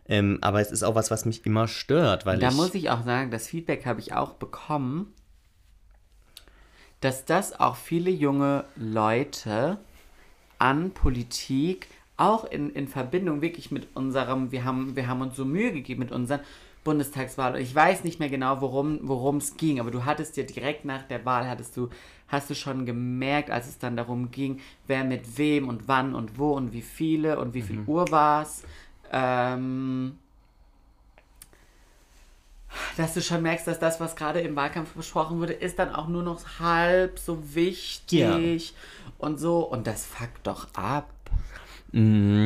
[0.08, 2.56] Ähm, aber es ist auch was, was mich immer stört, weil Da ich.
[2.56, 5.12] muss ich auch sagen, das Feedback habe ich auch bekommen,
[7.02, 9.80] dass das auch viele junge Leute
[10.60, 11.88] an Politik
[12.18, 16.01] auch in, in Verbindung wirklich mit unserem, wir haben, wir haben uns so Mühe gegeben
[16.01, 16.41] mit unseren
[16.84, 17.55] Bundestagswahl.
[17.55, 21.03] Und ich weiß nicht mehr genau, worum es ging, aber du hattest ja direkt nach
[21.03, 21.89] der Wahl, hattest du,
[22.28, 26.38] hast du schon gemerkt, als es dann darum ging, wer mit wem und wann und
[26.38, 28.64] wo und wie viele und wie viel Uhr war es.
[29.12, 30.18] Ähm,
[32.97, 36.07] dass du schon merkst, dass das, was gerade im Wahlkampf besprochen wurde, ist dann auch
[36.07, 38.74] nur noch halb so wichtig
[39.17, 39.59] und so.
[39.59, 41.09] Und das fuckt doch ab.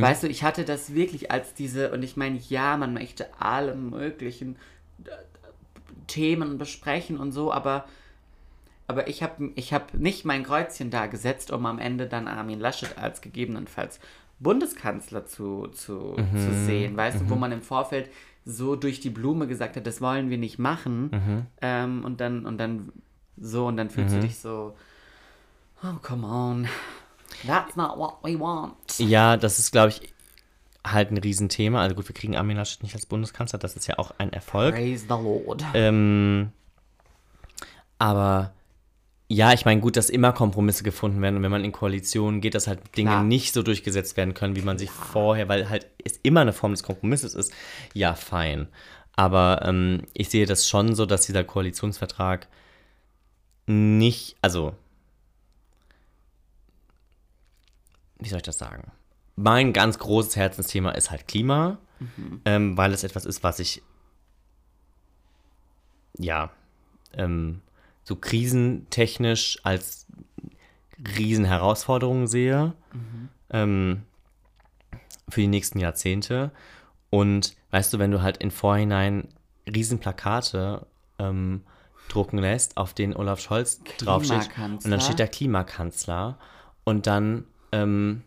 [0.01, 3.76] Weißt du, ich hatte das wirklich als diese, und ich meine, ja, man möchte alle
[3.76, 4.55] möglichen
[5.03, 5.09] äh,
[6.07, 7.86] Themen besprechen und so, aber,
[8.88, 12.59] aber ich habe ich hab nicht mein Kreuzchen da gesetzt, um am Ende dann Armin
[12.59, 13.99] Laschet als gegebenenfalls
[14.39, 18.09] Bundeskanzler zu, zu, zu sehen, weißt du, wo man im Vorfeld
[18.46, 21.46] so durch die Blume gesagt hat, das wollen wir nicht machen.
[21.62, 22.91] Ähm, und dann, und dann
[23.38, 24.76] so, und dann fühlst du dich so,
[25.84, 26.68] oh, come on.
[27.48, 28.76] That's not what we want.
[29.00, 30.14] Ja, das ist, glaube ich,
[30.86, 31.82] halt ein Riesenthema.
[31.82, 34.76] Also gut, wir kriegen Armin Laschet nicht als Bundeskanzler, das ist ja auch ein Erfolg.
[34.76, 35.64] Praise the Lord.
[35.74, 36.52] Ähm,
[37.98, 38.54] aber
[39.34, 42.54] ja, ich meine, gut, dass immer Kompromisse gefunden werden und wenn man in Koalitionen geht,
[42.54, 43.24] dass halt Dinge Klar.
[43.24, 46.72] nicht so durchgesetzt werden können, wie man sich vorher, weil halt es immer eine Form
[46.72, 47.52] des Kompromisses ist.
[47.94, 48.68] Ja, fein.
[49.16, 52.48] Aber ähm, ich sehe das schon so, dass dieser Koalitionsvertrag
[53.66, 54.76] nicht, also
[58.20, 58.92] wie soll ich das sagen?
[59.36, 61.80] Mein ganz großes Herzensthema ist halt Klima,
[62.46, 63.82] ähm, weil es etwas ist, was ich
[66.20, 66.52] ja
[67.14, 67.62] ähm,
[68.04, 70.06] so krisentechnisch als
[71.18, 72.74] Riesenherausforderung sehe
[73.49, 74.04] ähm,
[75.30, 76.51] für die nächsten Jahrzehnte.
[77.10, 79.28] Und weißt du, wenn du halt in Vorhinein
[79.68, 80.86] Riesenplakate
[81.20, 81.62] ähm,
[82.10, 86.38] drucken lässt, auf denen Olaf Scholz draufsteht und dann steht der Klimakanzler
[86.84, 88.24] und dann ähm,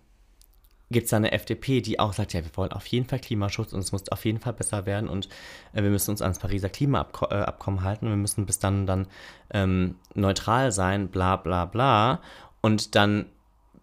[0.90, 3.72] gibt es da eine FDP, die auch sagt, ja, wir wollen auf jeden Fall Klimaschutz
[3.72, 5.28] und es muss auf jeden Fall besser werden und
[5.72, 9.08] äh, wir müssen uns ans Pariser Klimaabkommen halten und wir müssen bis dann dann
[9.50, 12.20] ähm, neutral sein, bla bla bla.
[12.60, 13.26] Und dann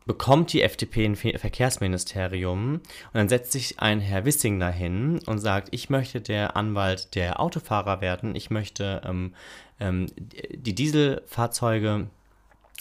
[0.06, 2.84] bekommt die FDP ein Verkehrsministerium und
[3.14, 8.02] dann setzt sich ein Herr Wissing dahin und sagt, ich möchte der Anwalt der Autofahrer
[8.02, 9.34] werden, ich möchte ähm,
[9.80, 12.08] ähm, die Dieselfahrzeuge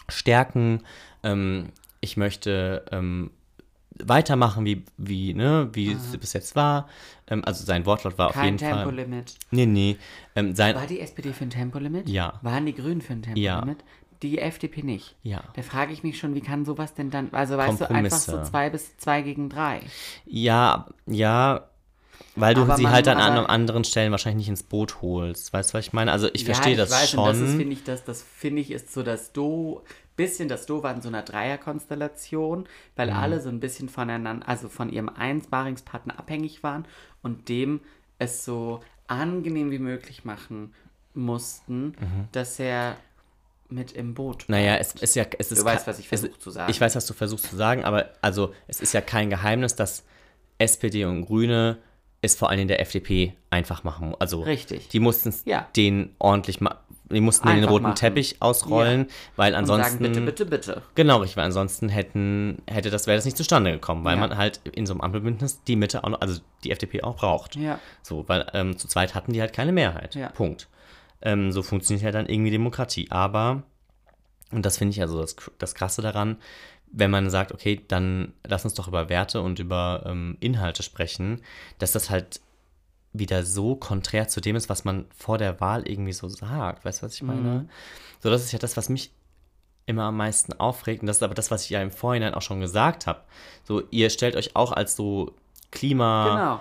[0.09, 0.83] stärken,
[1.23, 1.71] ähm,
[2.01, 3.31] ich möchte ähm,
[4.03, 6.89] weitermachen, wie, wie, ne, wie es bis jetzt war.
[7.29, 8.85] Ähm, also sein Wortlaut war auf Kein jeden Fall.
[8.85, 9.35] Tempolimit.
[9.51, 9.97] Nee, nee.
[10.35, 12.09] Ähm, sein, War die SPD für ein Tempolimit?
[12.09, 12.39] Ja.
[12.43, 13.57] Waren die Grünen für ein Ja.
[13.57, 13.85] Tempolimit?
[14.23, 15.17] Die FDP nicht.
[15.25, 15.43] Ja.
[15.57, 18.33] Da frage ich mich schon, wie kann sowas denn dann, also weißt du, einfach so
[18.33, 18.51] Kompromisse.
[18.51, 19.81] zwei bis zwei gegen drei.
[20.27, 21.65] ja, ja,
[22.37, 25.53] weil du Aber sie man- halt an aber- anderen Stellen wahrscheinlich nicht ins Boot holst.
[25.53, 26.13] Weißt du, was ich meine?
[26.13, 27.19] Also ich verstehe ja, das ich weiß, schon.
[27.21, 29.83] Und das ist, finde ich, das, das finde ich, ist so das Do,
[30.23, 32.67] bisschen das Do war in so einer Dreierkonstellation,
[32.97, 33.17] weil Mhm.
[33.17, 36.85] alle so ein bisschen voneinander, also von ihrem Einsbaringspartner abhängig waren
[37.23, 37.81] und dem
[38.19, 40.73] es so angenehm wie möglich machen
[41.15, 41.95] mussten,
[42.33, 42.97] dass er
[43.69, 44.57] mit im Boot war.
[44.59, 44.65] Mhm.
[44.65, 46.71] Naja, es ist ja, es ist Du weißt, was ich es- versuch zu sagen.
[46.71, 50.05] Ich weiß, was du versuchst zu sagen, aber also es ist ja kein Geheimnis, dass
[50.59, 51.79] SPD und Grüne
[52.21, 54.15] es vor allen Dingen der FDP einfach machen.
[54.19, 54.89] Also Richtig.
[54.89, 55.67] die mussten Ja.
[55.77, 56.79] den ordentlich ma
[57.13, 57.95] die mussten den roten machen.
[57.97, 59.07] Teppich ausrollen,
[59.37, 60.83] weil und ansonsten sagen, bitte, bitte, bitte.
[60.95, 64.21] Genau, richtig, weil ansonsten hätten, hätte das, wäre das nicht zustande gekommen, weil Ja.
[64.21, 67.57] man halt in so einem Ampelbündnis die Mitte auch noch, also die FDP auch braucht.
[67.57, 67.79] Ja.
[68.03, 70.15] So, weil ähm, zu zweit hatten die halt keine Mehrheit.
[70.15, 70.29] Ja.
[70.31, 70.69] Punkt.
[71.23, 73.09] Ähm, so funktioniert halt dann irgendwie Demokratie.
[73.11, 73.63] Aber,
[74.51, 76.37] und das finde ich also das, das Krasse daran,
[76.95, 81.41] wenn man sagt, okay, dann lass uns doch über Werte und über ähm, Inhalte sprechen,
[81.79, 82.41] dass das halt
[83.13, 86.85] wieder so konträr zu dem ist, was man vor der Wahl irgendwie so sagt.
[86.85, 87.69] Weißt du, was ich meine?
[88.21, 89.13] So, das ist ja das, was mich
[89.87, 91.03] immer am meisten aufregt.
[91.03, 93.21] Und das ist aber das, was ich ja im Vorhinein auch schon gesagt habe.
[93.65, 95.35] So, ihr stellt euch auch als so
[95.71, 96.61] Klima, Genau.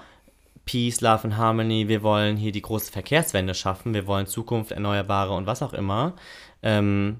[0.65, 5.33] Peace, Love and Harmony, wir wollen hier die große Verkehrswende schaffen, wir wollen Zukunft, Erneuerbare
[5.33, 6.15] und was auch immer.
[6.61, 7.19] Ähm,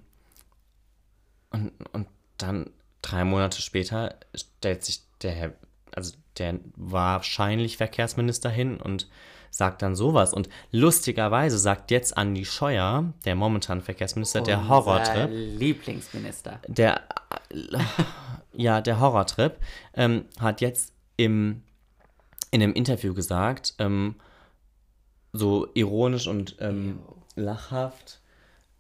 [1.50, 2.08] und, und
[2.38, 2.70] dann
[3.02, 5.54] drei Monate später stellt sich der Herr,
[5.96, 9.08] also der wahrscheinlich Verkehrsminister hin und
[9.52, 10.34] sagt dann sowas.
[10.34, 16.60] Und lustigerweise sagt jetzt Andi Scheuer, der momentan Verkehrsminister, der Unser Horrortrip, Lieblingsminister.
[16.68, 17.02] der,
[18.54, 19.58] ja, der Horrortrip,
[19.94, 21.64] ähm, hat jetzt im,
[22.50, 24.16] in einem Interview gesagt, ähm,
[25.34, 27.00] so ironisch und ähm,
[27.36, 28.22] lachhaft,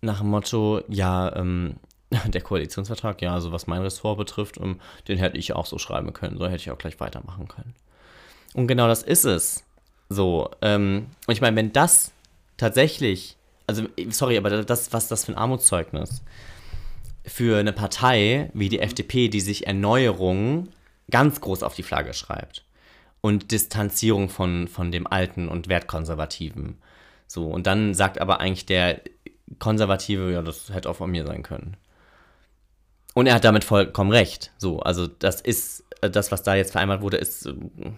[0.01, 1.75] nach dem Motto, ja, ähm,
[2.27, 6.13] der Koalitionsvertrag, ja, also was mein Ressort betrifft, ähm, den hätte ich auch so schreiben
[6.13, 7.73] können, so hätte ich auch gleich weitermachen können.
[8.53, 9.63] Und genau das ist es.
[10.09, 12.11] So, ähm, und ich meine, wenn das
[12.57, 16.21] tatsächlich, also, sorry, aber das, was ist das für ein Armutszeugnis?
[17.25, 20.69] für eine Partei wie die FDP, die sich Erneuerung
[21.09, 22.65] ganz groß auf die Flagge schreibt
[23.21, 26.77] und Distanzierung von, von dem Alten und Wertkonservativen.
[27.27, 29.01] So, und dann sagt aber eigentlich der
[29.59, 31.77] Konservative, ja, das hätte auch von mir sein können.
[33.13, 34.51] Und er hat damit vollkommen recht.
[34.57, 37.53] So, also das ist, äh, das, was da jetzt vereinbart wurde, ist, äh,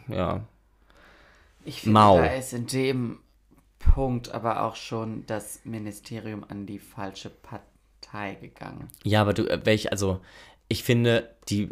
[0.09, 0.41] ja,
[1.65, 2.17] Ich finde, Mau.
[2.17, 3.19] da ist in dem
[3.79, 8.89] Punkt aber auch schon das Ministerium an die falsche Partei gegangen.
[9.03, 10.19] Ja, aber du, äh, welch, also
[10.67, 11.69] ich finde, die,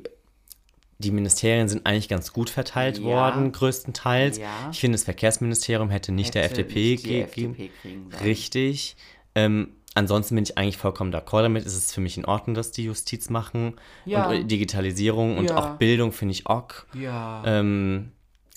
[0.99, 3.05] die Ministerien sind eigentlich ganz gut verteilt Ja.
[3.05, 4.37] worden, größtenteils.
[4.37, 4.69] Ja.
[4.71, 7.23] Ich finde, das Verkehrsministerium hätte nicht der Hätte FDP gegeben.
[7.55, 8.23] FDP kriegen sollen.
[8.23, 8.95] Richtig.
[9.33, 11.65] Ähm, ansonsten bin ich eigentlich vollkommen d'accord damit.
[11.65, 13.75] Es ist für mich in Ordnung, dass die Justiz machen.
[14.05, 14.25] Ja.
[14.27, 15.57] Und äh, Digitalisierung und Ja.
[15.57, 16.85] auch Bildung finde ich ok.
[16.93, 18.11] Ja, Ähm,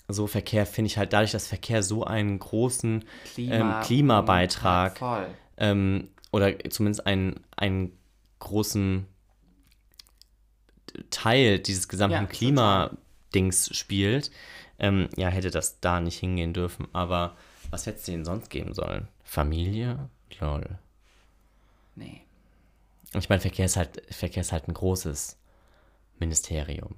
[0.07, 5.01] so Verkehr finde ich halt dadurch, dass Verkehr so einen großen Klima, ähm, Klimabeitrag
[5.57, 7.91] ähm, oder zumindest einen, einen
[8.39, 9.07] großen
[11.09, 12.91] Teil dieses gesamten Ja, Klima
[13.33, 14.31] Dings spielt,
[14.79, 16.87] ähm, ja, hätte das da nicht hingehen dürfen.
[16.93, 17.35] Aber
[17.69, 19.07] was hätte es denen sonst geben sollen?
[19.23, 20.09] Familie?
[20.39, 20.77] Lol.
[21.95, 22.21] Nee.
[23.13, 25.37] Und ich meine, Verkehr ist halt, Verkehr ist halt ein großes
[26.19, 26.95] Ministerium.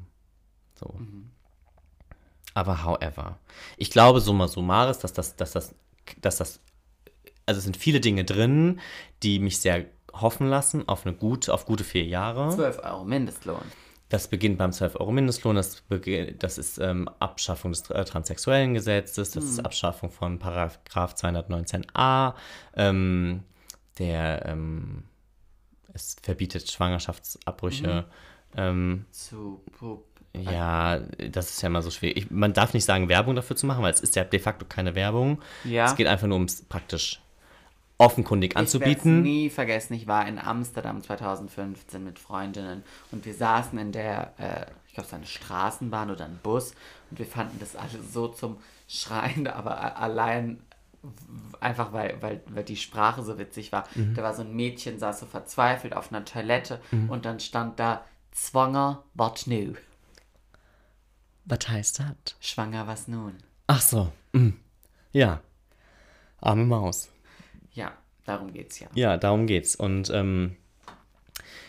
[0.75, 0.93] So.
[2.53, 3.37] Aber however.
[3.77, 5.75] Ich glaube, summa summaris, dass das, dass das,
[6.21, 6.59] dass das,
[7.45, 8.79] also es sind viele Dinge drin,
[9.23, 12.49] die mich sehr hoffen lassen auf eine gute, auf gute vier Jahre.
[12.49, 13.61] 12 Euro Mindestlohn.
[14.09, 18.73] Das beginnt beim 12 Euro Mindestlohn, das, bege- das ist ähm, Abschaffung des äh, transsexuellen
[18.73, 22.33] Gesetzes, das ist Abschaffung von Paragraph 219a,
[22.75, 23.43] ähm,
[23.99, 25.03] der ähm,
[25.93, 28.05] es verbietet Schwangerschaftsabbrüche.
[28.55, 30.05] Ähm, Zu Pup.
[30.33, 32.17] ja, das ist ja immer so schwierig.
[32.17, 34.65] Ich, man darf nicht sagen, Werbung dafür zu machen, weil es ist ja de facto
[34.67, 35.41] keine Werbung.
[35.63, 35.85] Ja.
[35.85, 37.19] Es geht einfach nur ums praktisch
[37.97, 39.23] offenkundig Ich anzubieten.
[39.23, 44.65] nie vergessen, ich war in Amsterdam 2015 mit Freundinnen und wir saßen in der, äh,
[44.87, 46.73] ich glaube, es war eine Straßenbahn oder ein Bus
[47.09, 50.59] und wir fanden das alle so zum Schreien, aber allein
[51.59, 53.85] einfach, weil, weil, weil die Sprache so witzig war.
[53.95, 54.13] Mhm.
[54.15, 58.03] Da war so ein Mädchen, saß so verzweifelt auf einer Toilette und dann stand da
[58.31, 59.73] Zwanger, wat nu?
[61.45, 62.35] Was heißt das?
[62.39, 63.33] Schwanger, was nun?
[63.67, 64.11] Ach so.
[64.33, 64.49] mm.
[65.11, 65.41] Ja.
[66.39, 67.09] Arme Maus.
[67.71, 67.93] Ja,
[68.25, 68.87] darum geht's ja.
[68.93, 69.75] Ja, darum geht's.
[69.75, 70.55] Und ähm,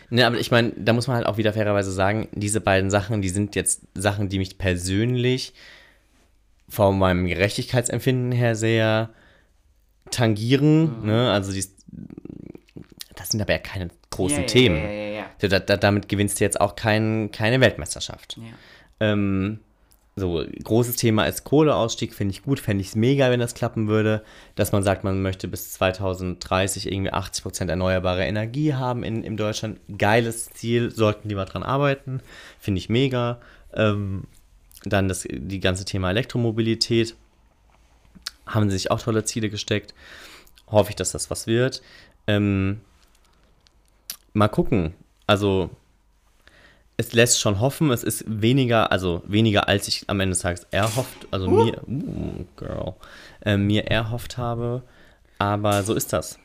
[0.09, 3.21] ne, aber ich meine, da muss man halt auch wieder fairerweise sagen, diese beiden Sachen,
[3.21, 5.53] die sind jetzt Sachen, die mich persönlich
[6.67, 9.09] von meinem Gerechtigkeitsempfinden her sehr
[10.11, 11.05] tangieren.
[11.05, 11.31] Ne?
[11.31, 11.63] Also die,
[13.15, 14.77] das sind aber ja keine großen ja, Themen.
[14.77, 18.39] Ja, ja, Da, da, damit gewinnst du jetzt auch kein, keine Weltmeisterschaft.
[18.99, 19.59] Ähm,
[20.19, 23.87] so, großes Thema ist Kohleausstieg, finde ich gut, fände ich es mega, wenn das klappen
[23.87, 24.23] würde,
[24.55, 29.79] dass man sagt, man möchte bis 2030 irgendwie 80% erneuerbare Energie haben in, in Deutschland.
[29.97, 32.21] Geiles Ziel, sollten die mal dran arbeiten,
[32.59, 33.39] finde ich mega.
[33.73, 34.25] Ähm,
[34.83, 37.15] dann das die ganze Thema Elektromobilität,
[38.49, 39.93] haben sie sich auch tolle Ziele gesteckt.
[40.67, 41.81] Hoffe ich, dass das was wird.
[42.27, 42.81] Ähm,
[44.33, 44.93] mal gucken.
[45.27, 45.69] Also,
[46.97, 50.67] es lässt schon hoffen, es ist weniger, also weniger als ich am Ende des Tages
[50.71, 52.95] erhofft, also mir, uh, girl,
[53.45, 54.83] äh, mir erhofft habe,
[55.37, 56.37] aber so ist das.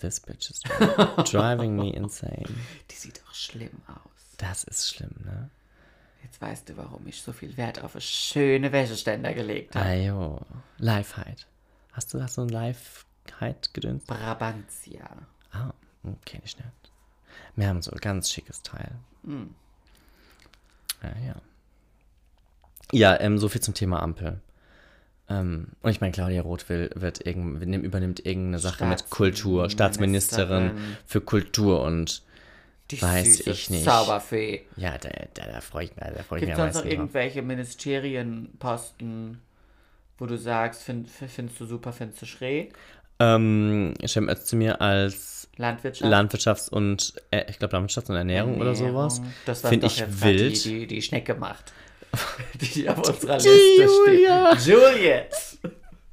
[0.00, 2.44] This bitch is dri- driving me insane.
[2.90, 4.36] Die sieht doch schlimm aus.
[4.38, 5.48] Das ist schlimm, ne?
[6.24, 9.86] Jetzt weißt du, warum ich so viel Wert auf schöne Wäscheständer gelegt habe.
[9.86, 10.40] Ajo,
[10.78, 11.42] Live-Hide.
[11.92, 14.04] Hast du das so ein Live-Hide-Gedöns?
[14.06, 15.08] Brabantia.
[15.52, 15.72] Ah,
[16.02, 16.72] okay, nicht schnell.
[17.56, 18.90] Wir haben so ein ganz schickes Teil.
[21.02, 21.34] Ja, ja.
[22.92, 24.40] Ja, ähm, so viel zum Thema Ampel.
[25.28, 29.70] Ähm, und ich meine, Claudia Roth will, wird irgend, nimm- übernimmt irgendeine Sache mit Kultur,
[29.70, 30.72] Staatsministerin.
[31.06, 32.22] für Kultur und
[32.90, 33.84] Die Weiß süße ich nicht.
[33.84, 34.66] Zauberfee.
[34.76, 37.40] ja, da, da, da freue ich, da freu ich Gibt mich es sonst noch irgendwelche
[37.42, 39.40] Ministerienposten,
[40.18, 42.74] wo du sagst, find, findest du super, findest du schräg?
[43.20, 46.12] Ähm, Cem Özdemir als Landwirtschaft?
[46.12, 49.22] Landwirtschafts- und, äh, ich glaube, Landwirtschafts- und Ernährung, oder sowas.
[49.46, 50.64] Das war Finde doch ich jetzt wild.
[50.64, 51.72] Die, die, die Schnecke macht.
[52.60, 54.56] die auf unserer Liste Julia.
[54.58, 54.74] steht.
[54.74, 55.34] Juliet!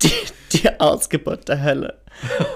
[0.04, 0.12] Die,
[0.54, 1.98] die Ausgeburt der Hölle.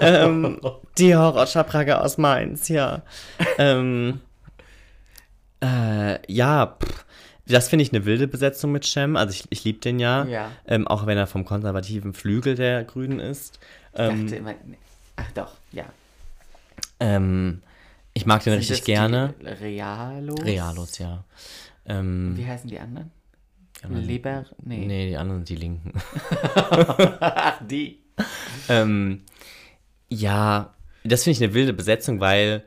[0.00, 0.60] ähm,
[0.98, 3.02] die Horrorschabracke aus Mainz, ja.
[3.58, 4.20] ähm,
[5.62, 7.04] äh, ja, pff,
[7.46, 9.16] das finde ich eine wilde Besetzung mit Shem.
[9.16, 10.24] Also ich, ich liebe den ja.
[10.24, 10.50] Ja.
[10.66, 13.58] Ähm, auch wenn er vom konservativen Flügel der Grünen ist.
[13.92, 14.78] Ich Ähm, dachte immer, nee.
[15.16, 15.84] ach doch, ja.
[17.00, 17.62] ähm,
[18.12, 19.34] ich mag den Sind richtig gerne.
[19.60, 20.44] Realos?
[20.44, 21.24] Realos, ja.
[21.86, 23.10] Ähm, Wie heißen die anderen?
[23.88, 24.44] Liber?
[24.62, 24.86] Nee.
[24.86, 25.92] nee, die anderen sind die Linken.
[27.20, 27.98] Ach, die.
[28.68, 29.22] Ähm,
[30.08, 30.74] ja,
[31.04, 32.64] das finde ich eine wilde Besetzung, weil.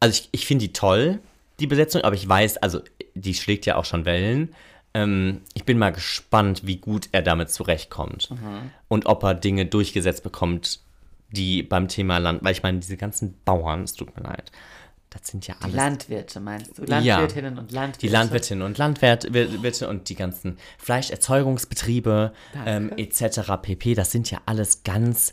[0.00, 1.20] Also, ich, ich finde die toll,
[1.60, 2.80] die Besetzung, aber ich weiß, also,
[3.14, 4.54] die schlägt ja auch schon Wellen.
[4.94, 8.30] Ähm, ich bin mal gespannt, wie gut er damit zurechtkommt.
[8.88, 10.80] Und ob er Dinge durchgesetzt bekommt,
[11.30, 12.44] die beim Thema Land.
[12.44, 14.52] Weil ich meine, diese ganzen Bauern, es tut mir leid,
[15.12, 15.76] das sind ja Die alles.
[15.76, 16.84] Landwirte meinst du?
[16.84, 17.18] Ja.
[17.18, 17.98] Landwirtinnen und Landwirte.
[18.00, 22.32] Die Landwirtinnen und Landwirte und die ganzen Fleischerzeugungsbetriebe
[22.66, 23.40] ähm, etc.
[23.60, 23.94] pp.
[23.94, 25.32] Das sind ja alles ganz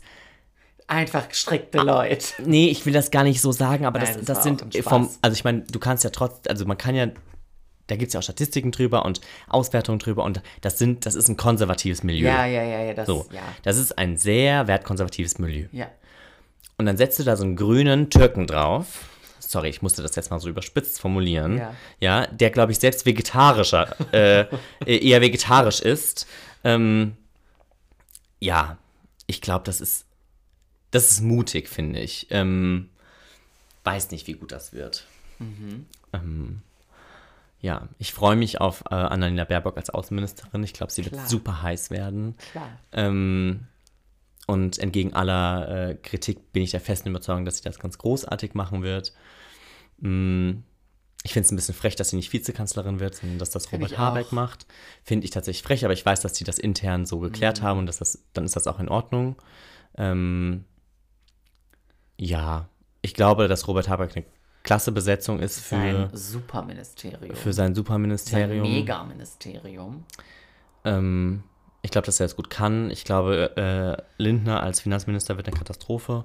[0.90, 2.26] Einfach gestrickte Leute.
[2.44, 5.08] Nee, ich will das gar nicht so sagen, aber Nein, das, das das sind vom,
[5.22, 7.06] also ich meine, du kannst ja trotz, also man kann ja,
[7.86, 11.28] da gibt es ja auch Statistiken drüber und Auswertungen drüber und das sind, das ist
[11.28, 12.26] ein konservatives Milieu.
[12.26, 13.40] Ja, ja, ja, ja, das, so, ja.
[13.62, 15.68] das ist ein sehr wertkonservatives Milieu.
[15.70, 15.86] Ja.
[16.76, 19.04] Und dann setzt du da so einen grünen Türken drauf.
[19.40, 21.58] Sorry, ich musste das jetzt mal so überspitzt formulieren.
[21.58, 21.74] Ja.
[22.00, 24.46] Ja, der, glaube ich, selbst vegetarischer, äh,
[24.86, 26.26] eher vegetarisch ist.
[26.62, 27.16] Ähm,
[28.38, 28.78] ja,
[29.26, 30.06] ich glaube, das ist,
[30.90, 32.26] das ist mutig, finde ich.
[32.30, 32.88] Ähm,
[33.84, 35.06] weiß nicht, wie gut das wird.
[36.12, 36.62] Ähm,
[37.60, 40.64] ja, ich freue mich auf äh, Annalena Baerbock als Außenministerin.
[40.64, 41.28] Ich glaube, sie wird Klar.
[41.28, 42.34] super heiß werden.
[42.52, 42.68] Klar.
[42.92, 43.66] Ähm,
[44.46, 48.54] und entgegen aller äh, Kritik bin ich der festen Überzeugung, dass sie das ganz großartig
[48.54, 49.12] machen wird.
[50.00, 50.62] Mm,
[51.22, 53.98] ich finde es ein bisschen frech, dass sie nicht Vizekanzlerin wird, sondern dass das Robert
[53.98, 54.66] Habeck macht.
[55.04, 57.64] Finde ich tatsächlich frech, aber ich weiß, dass sie das intern so geklärt Mhm.
[57.64, 59.36] haben und dass das, dann ist das auch in Ordnung.
[59.98, 60.64] Ähm,
[62.16, 62.68] ja,
[63.02, 64.24] ich glaube, dass Robert Habeck eine
[64.62, 67.36] klasse Besetzung ist für, Sein Superministerium.
[67.36, 68.62] für sein sein Superministerium.
[68.70, 70.04] Megaministerium.
[70.84, 71.42] Ähm,
[71.82, 72.90] ich glaube, dass er es gut kann.
[72.90, 76.24] Ich glaube, äh, Lindner als Finanzminister wird eine Katastrophe.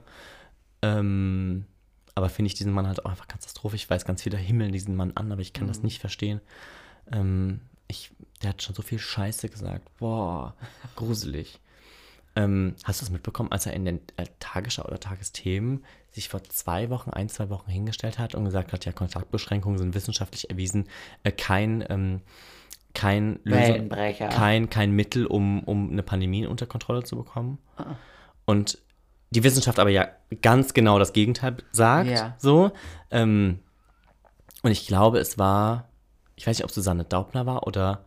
[0.81, 1.65] Ähm,
[2.15, 3.75] aber finde ich diesen Mann halt auch einfach Katastrophe.
[3.75, 6.39] Ich weiß ganz viel der Himmel diesen Mann an, aber ich kann das nicht verstehen.
[7.11, 8.11] Ähm, ich,
[8.41, 9.89] der hat schon so viel Scheiße gesagt.
[9.99, 10.55] Boah,
[10.95, 11.59] gruselig.
[12.37, 16.43] Ähm, hast du es mitbekommen, als er in den äh, Tagesschau oder Tagesthemen sich vor
[16.43, 20.87] zwei Wochen, ein, zwei Wochen hingestellt hat und gesagt hat, ja, Kontaktbeschränkungen sind wissenschaftlich erwiesen,
[21.23, 22.21] äh, kein, ähm,
[22.93, 27.57] kein, Lösung, kein, kein Mittel, um, um eine Pandemie unter Kontrolle zu bekommen.
[28.45, 28.77] Und
[29.35, 30.07] die Wissenschaft aber ja
[30.41, 32.09] ganz genau das Gegenteil sagt.
[32.09, 32.35] Ja.
[32.37, 32.71] So.
[33.11, 33.59] Ähm,
[34.63, 35.89] und ich glaube, es war,
[36.35, 38.03] ich weiß nicht, ob Susanne Daubner war oder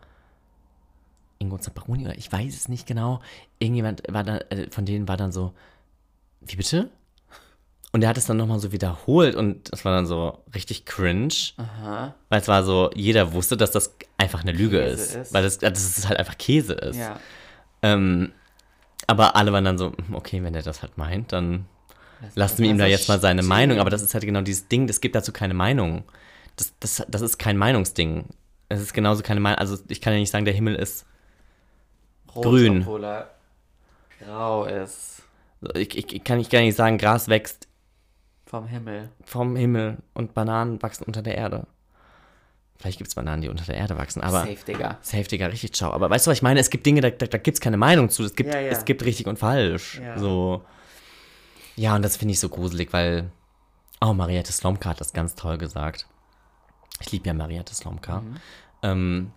[1.39, 3.21] Ingo Zamperoni, oder ich weiß es nicht genau.
[3.59, 5.53] Irgendjemand war da, äh, von denen war dann so,
[6.41, 6.91] wie bitte?
[7.93, 11.33] Und er hat es dann nochmal so wiederholt und das war dann so richtig cringe.
[11.57, 12.15] Aha.
[12.29, 15.15] Weil es war so, jeder wusste, dass das einfach eine Lüge ist.
[15.15, 15.33] ist.
[15.33, 16.97] Weil das, dass es halt einfach Käse ist.
[16.97, 17.19] Ja.
[17.83, 18.33] Ähm,
[19.09, 21.67] aber alle waren dann so, hm, okay, wenn er das halt meint, dann
[22.21, 23.49] Das lassen wir ihm da jetzt mal seine stehen.
[23.49, 23.81] Meinung.
[23.81, 26.05] Aber das ist halt genau dieses Ding, es gibt dazu keine Meinung.
[26.57, 28.27] Das, das, das ist kein Meinungsding.
[28.69, 29.59] Es ist genauso keine Meinung.
[29.59, 31.07] Also ich kann ja nicht sagen, der Himmel ist.
[32.35, 32.81] Rot, grün.
[32.83, 33.31] Obwohl er
[34.21, 35.23] grau ist.
[35.75, 37.67] Ich, ich, ich kann nicht gar nicht sagen, Gras wächst
[38.47, 39.11] Vom Himmel.
[39.25, 41.67] vom Himmel und Bananen wachsen unter der Erde.
[42.79, 44.41] Vielleicht gibt es Bananen, die unter der Erde wachsen, aber.
[44.41, 44.99] Safe, Digga.
[45.01, 45.93] Safe, Digga, richtig ciao.
[45.93, 46.61] Aber weißt du, was ich meine?
[46.61, 48.23] Es gibt Dinge, da, da, da gibt es keine Meinung zu.
[48.23, 48.71] Es gibt, Ja, ja.
[48.71, 50.01] es gibt richtig und falsch.
[50.01, 50.17] Ja.
[50.19, 50.65] So.
[51.75, 53.31] Ja, und das finde ich so gruselig, weil.
[54.01, 56.07] Oh, Mariette Slomka hat das ganz toll gesagt.
[57.01, 58.21] Ich liebe ja Mariette Slomka.
[58.21, 58.37] Mhm.
[58.83, 59.33] Ähm,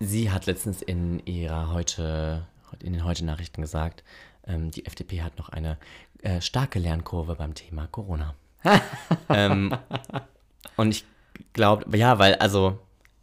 [0.00, 2.46] sie hat letztens in ihrer heute,
[2.82, 4.04] in den Heute-Nachrichten gesagt,
[4.46, 5.76] ähm, die FDP hat noch eine
[6.22, 8.34] äh, starke Lernkurve beim Thema Corona.
[9.28, 9.76] ähm,
[10.76, 11.04] und ich
[11.52, 12.78] glaube, ja, weil, also,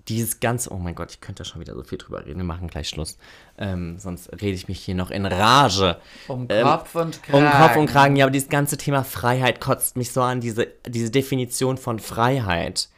[0.07, 2.43] dieses ganze, oh mein Gott, ich könnte da schon wieder so viel drüber reden, wir
[2.43, 3.17] machen gleich Schluss.
[3.57, 5.97] Ähm, sonst rede ich mich hier noch in Rage.
[6.27, 7.45] Um Ähm, Kopf und Kragen.
[7.45, 10.67] Um Kopf und Kragen, ja, aber dieses ganze Thema Freiheit kotzt mich so an, diese,
[10.87, 12.89] diese Definition von Freiheit.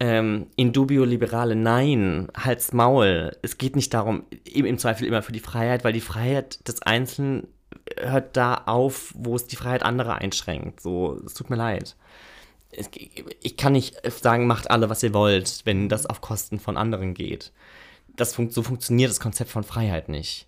[0.00, 3.36] Ähm, in dubio liberale, nein, halt's Maul.
[3.42, 6.82] Es geht nicht darum, im, im Zweifel immer für die Freiheit, weil die Freiheit des
[6.82, 7.48] Einzelnen
[7.98, 10.80] hört da auf, wo es die Freiheit anderer einschränkt.
[10.80, 11.96] So, es tut mir leid.
[13.42, 17.14] Ich kann nicht sagen, macht alle, was ihr wollt, wenn das auf Kosten von anderen
[17.14, 17.52] geht.
[18.16, 20.46] Das fun so funktioniert das Konzept von Freiheit nicht.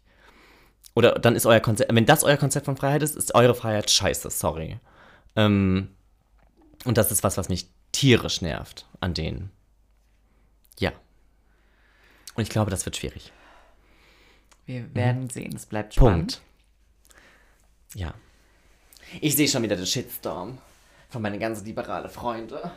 [0.95, 3.91] Oder dann ist euer Konzept, wenn das euer Konzept von Freiheit ist, ist eure Freiheit
[3.91, 4.79] scheiße, sorry.
[5.35, 5.91] Ähm,
[6.85, 9.51] und das ist was, was mich tierisch nervt an denen.
[10.79, 10.93] Ja.
[12.35, 13.33] Und ich glaube, das wird schwierig.
[14.64, 16.41] Wir werden sehen, es bleibt spannend.
[16.41, 16.41] Punkt.
[17.95, 18.14] Ja.
[19.20, 20.59] Ich sehe schon wieder den Shitstorm
[21.09, 22.70] von meinen ganzen liberale Freunde.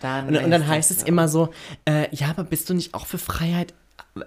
[0.00, 1.06] Dann Und, und dann heißt es so.
[1.06, 1.52] immer so,
[1.88, 3.72] äh, ja, aber bist du nicht auch für Freiheit?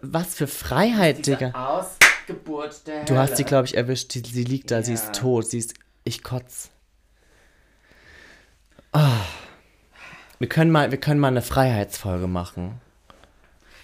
[0.02, 1.52] Was für Freiheit, Diese Digga?
[1.52, 4.12] Ausgeburt der Du hast sie, glaube ich, erwischt.
[4.14, 5.00] Sie, sie liegt da, sie Ja.
[5.00, 5.48] ist tot.
[5.50, 5.74] Sie ist.
[6.04, 6.70] Ich kotz.
[8.94, 9.12] Ah.
[10.40, 12.80] Wir, können mal, wir können mal eine Freiheitsfolge machen.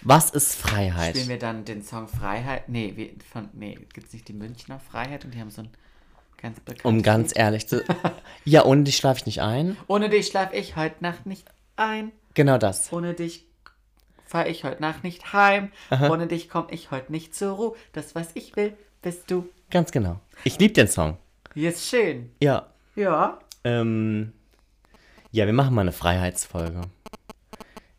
[0.02, 1.10] Was ist Freiheit?
[1.14, 2.68] Spielen wir dann den Song Freiheit?
[2.68, 5.70] Nee, wie, von, nee, gibt's nicht die Münchner Freiheit und die haben so ein
[6.44, 7.38] ganz bekanntes Um ganz Lied.
[7.38, 7.82] ehrlich zu.
[8.46, 9.76] Ja, ohne dich schlafe ich nicht ein.
[9.86, 12.12] Ohne dich schlaf ich heute Nacht nicht ein.
[12.34, 12.92] Genau das.
[12.92, 13.46] Ohne dich
[14.26, 15.72] fahr ich heute Nacht nicht heim.
[15.90, 17.72] Ohne dich komm ich heute nicht zur Ruhe.
[17.94, 19.48] Das, was ich will, bist du.
[19.70, 20.20] Ganz genau.
[20.44, 21.16] Ich liebe den Song.
[21.54, 22.30] Ist schön.
[22.42, 22.66] Ja.
[22.96, 23.38] Ja.
[23.64, 24.32] Ähm,
[25.30, 26.82] ja, wir machen mal eine Freiheitsfolge.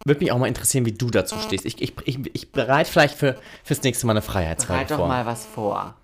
[0.05, 1.65] Würde mich auch mal interessieren, wie du dazu stehst.
[1.65, 5.07] Ich, ich, ich, ich bereite vielleicht für, fürs nächste Mal eine Freiheitsfolge Bereit doch vor.
[5.07, 5.95] mal was vor.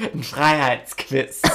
[0.00, 1.42] Ein Freiheitsquiz.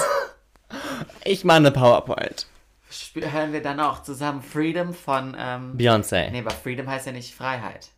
[1.24, 2.46] Ich mache eine PowerPoint.
[2.92, 5.34] Sp- Hören wir dann auch zusammen Freedom von.
[5.40, 6.30] Ähm, Beyoncé.
[6.30, 7.90] nee, aber Freedom heißt ja nicht Freiheit.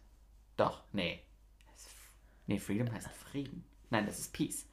[0.55, 1.19] Doch, nee.
[2.45, 3.63] Nee, Freedom heißt Frieden.
[3.89, 4.65] Nein, das ist Peace.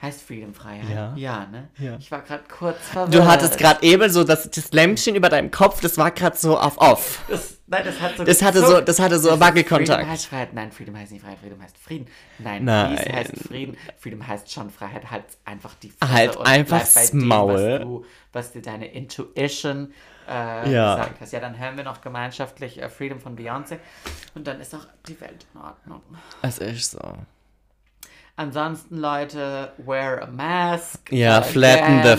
[0.00, 0.88] Heißt Freedom Freiheit?
[0.94, 1.12] Ja.
[1.16, 1.68] Ja, ne?
[1.78, 1.96] Ja.
[1.98, 3.14] Ich war gerade kurz verwirrt.
[3.14, 6.56] Du hattest gerade eben so das, das Lämpchen über deinem Kopf, das war gerade so
[6.56, 7.20] auf off.
[7.28, 9.98] Das, Nein, das hat so Das hatte so- das hatte so ist Wackelkontakt.
[9.98, 10.54] Freedom heißt Freiheit.
[10.54, 11.38] Nein, Freedom heißt nicht Freiheit.
[11.40, 12.06] Freedom heißt Frieden.
[12.38, 12.96] Nein, Nein.
[12.96, 13.76] Peace heißt Frieden.
[13.98, 15.10] Freedom heißt schon Freiheit.
[15.10, 17.54] Halt einfach die Halt und einfach das dem, Maul.
[17.54, 19.92] Was, du, was dir deine Intuition
[20.28, 20.94] äh, Ja.
[20.94, 21.32] gesagt hast.
[21.32, 23.78] Ja, dann hören wir noch gemeinschaftlich äh, Freedom von Beyoncé.
[24.34, 26.02] Und dann ist auch die Welt in Ordnung.
[26.40, 27.00] Es ist so.
[28.38, 31.10] Ansonsten, Leute, wear a mask.
[31.10, 32.16] Ja, flatten the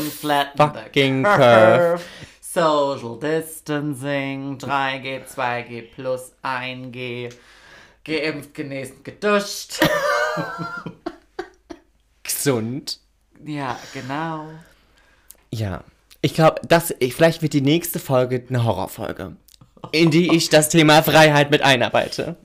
[0.57, 2.01] fucking curve.
[2.41, 7.33] Social Distancing, 3G, 2G plus 1G.
[8.03, 9.79] Geimpft, genesen, geduscht.
[12.23, 12.99] Gesund.
[13.45, 14.49] ja, genau.
[15.53, 15.85] Ja.
[16.21, 19.37] Ich glaube, das, vielleicht wird die nächste Folge eine Horrorfolge,
[19.93, 22.35] in die ich das Thema Freiheit mit einarbeite.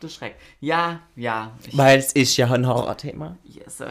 [0.00, 0.36] Du Schreck.
[0.60, 1.52] Ja, ja.
[1.66, 3.36] Ich, Weil es ist ja ein Horrorthema.
[3.44, 3.84] ja, so,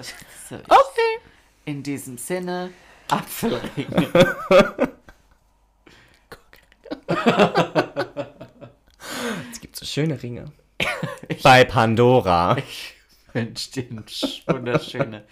[0.49, 1.19] so, Okay.
[1.65, 2.71] In diesem Sinne,
[3.09, 3.87] Apfelring.
[9.51, 10.45] Es gibt so schöne Ringe.
[11.43, 12.57] Bei Pandora.
[12.57, 12.94] Ich
[13.35, 14.03] wünsche dir eine
[14.47, 15.23] wunderschöne,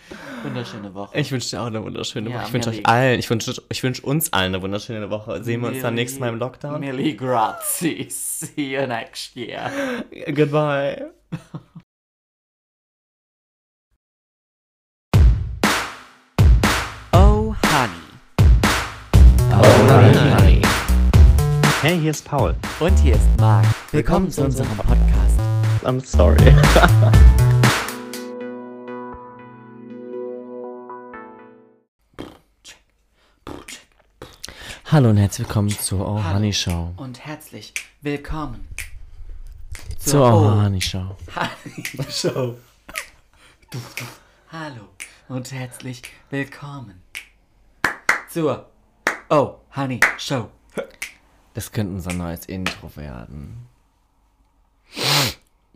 [0.44, 1.18] wunderschöne Woche.
[1.18, 2.48] Ich wünsche dir auch eine wunderschöne Ja, Woche.
[2.48, 5.44] Ich wünsche euch allen, ich wünsche ich wünsch uns allen eine wunderschöne Woche.
[5.44, 6.80] Sehen wir uns dann nächstes Mal im Lockdown.
[6.80, 8.08] Millie grazie.
[8.10, 9.72] See you next year.
[10.36, 11.12] Goodbye.
[17.14, 18.04] Oh, honey.
[19.50, 20.62] honey.
[21.82, 22.56] Hey, hier ist Paul.
[22.80, 23.66] Und hier ist Marc.
[23.92, 25.40] Willkommen zu unserem Podcast.
[25.84, 26.54] I'm sorry.
[34.94, 36.94] Hallo und herzlich willkommen zur Oh Honey Show.
[36.98, 38.68] Und herzlich willkommen
[39.98, 41.18] Zur Oh Honey Show.
[41.36, 42.58] Honey Show.
[44.52, 44.90] Hallo
[45.30, 47.02] und herzlich willkommen
[48.30, 48.70] zur
[49.32, 50.52] Oh Honey Show.
[51.56, 53.66] Das könnte unser neues Intro werden.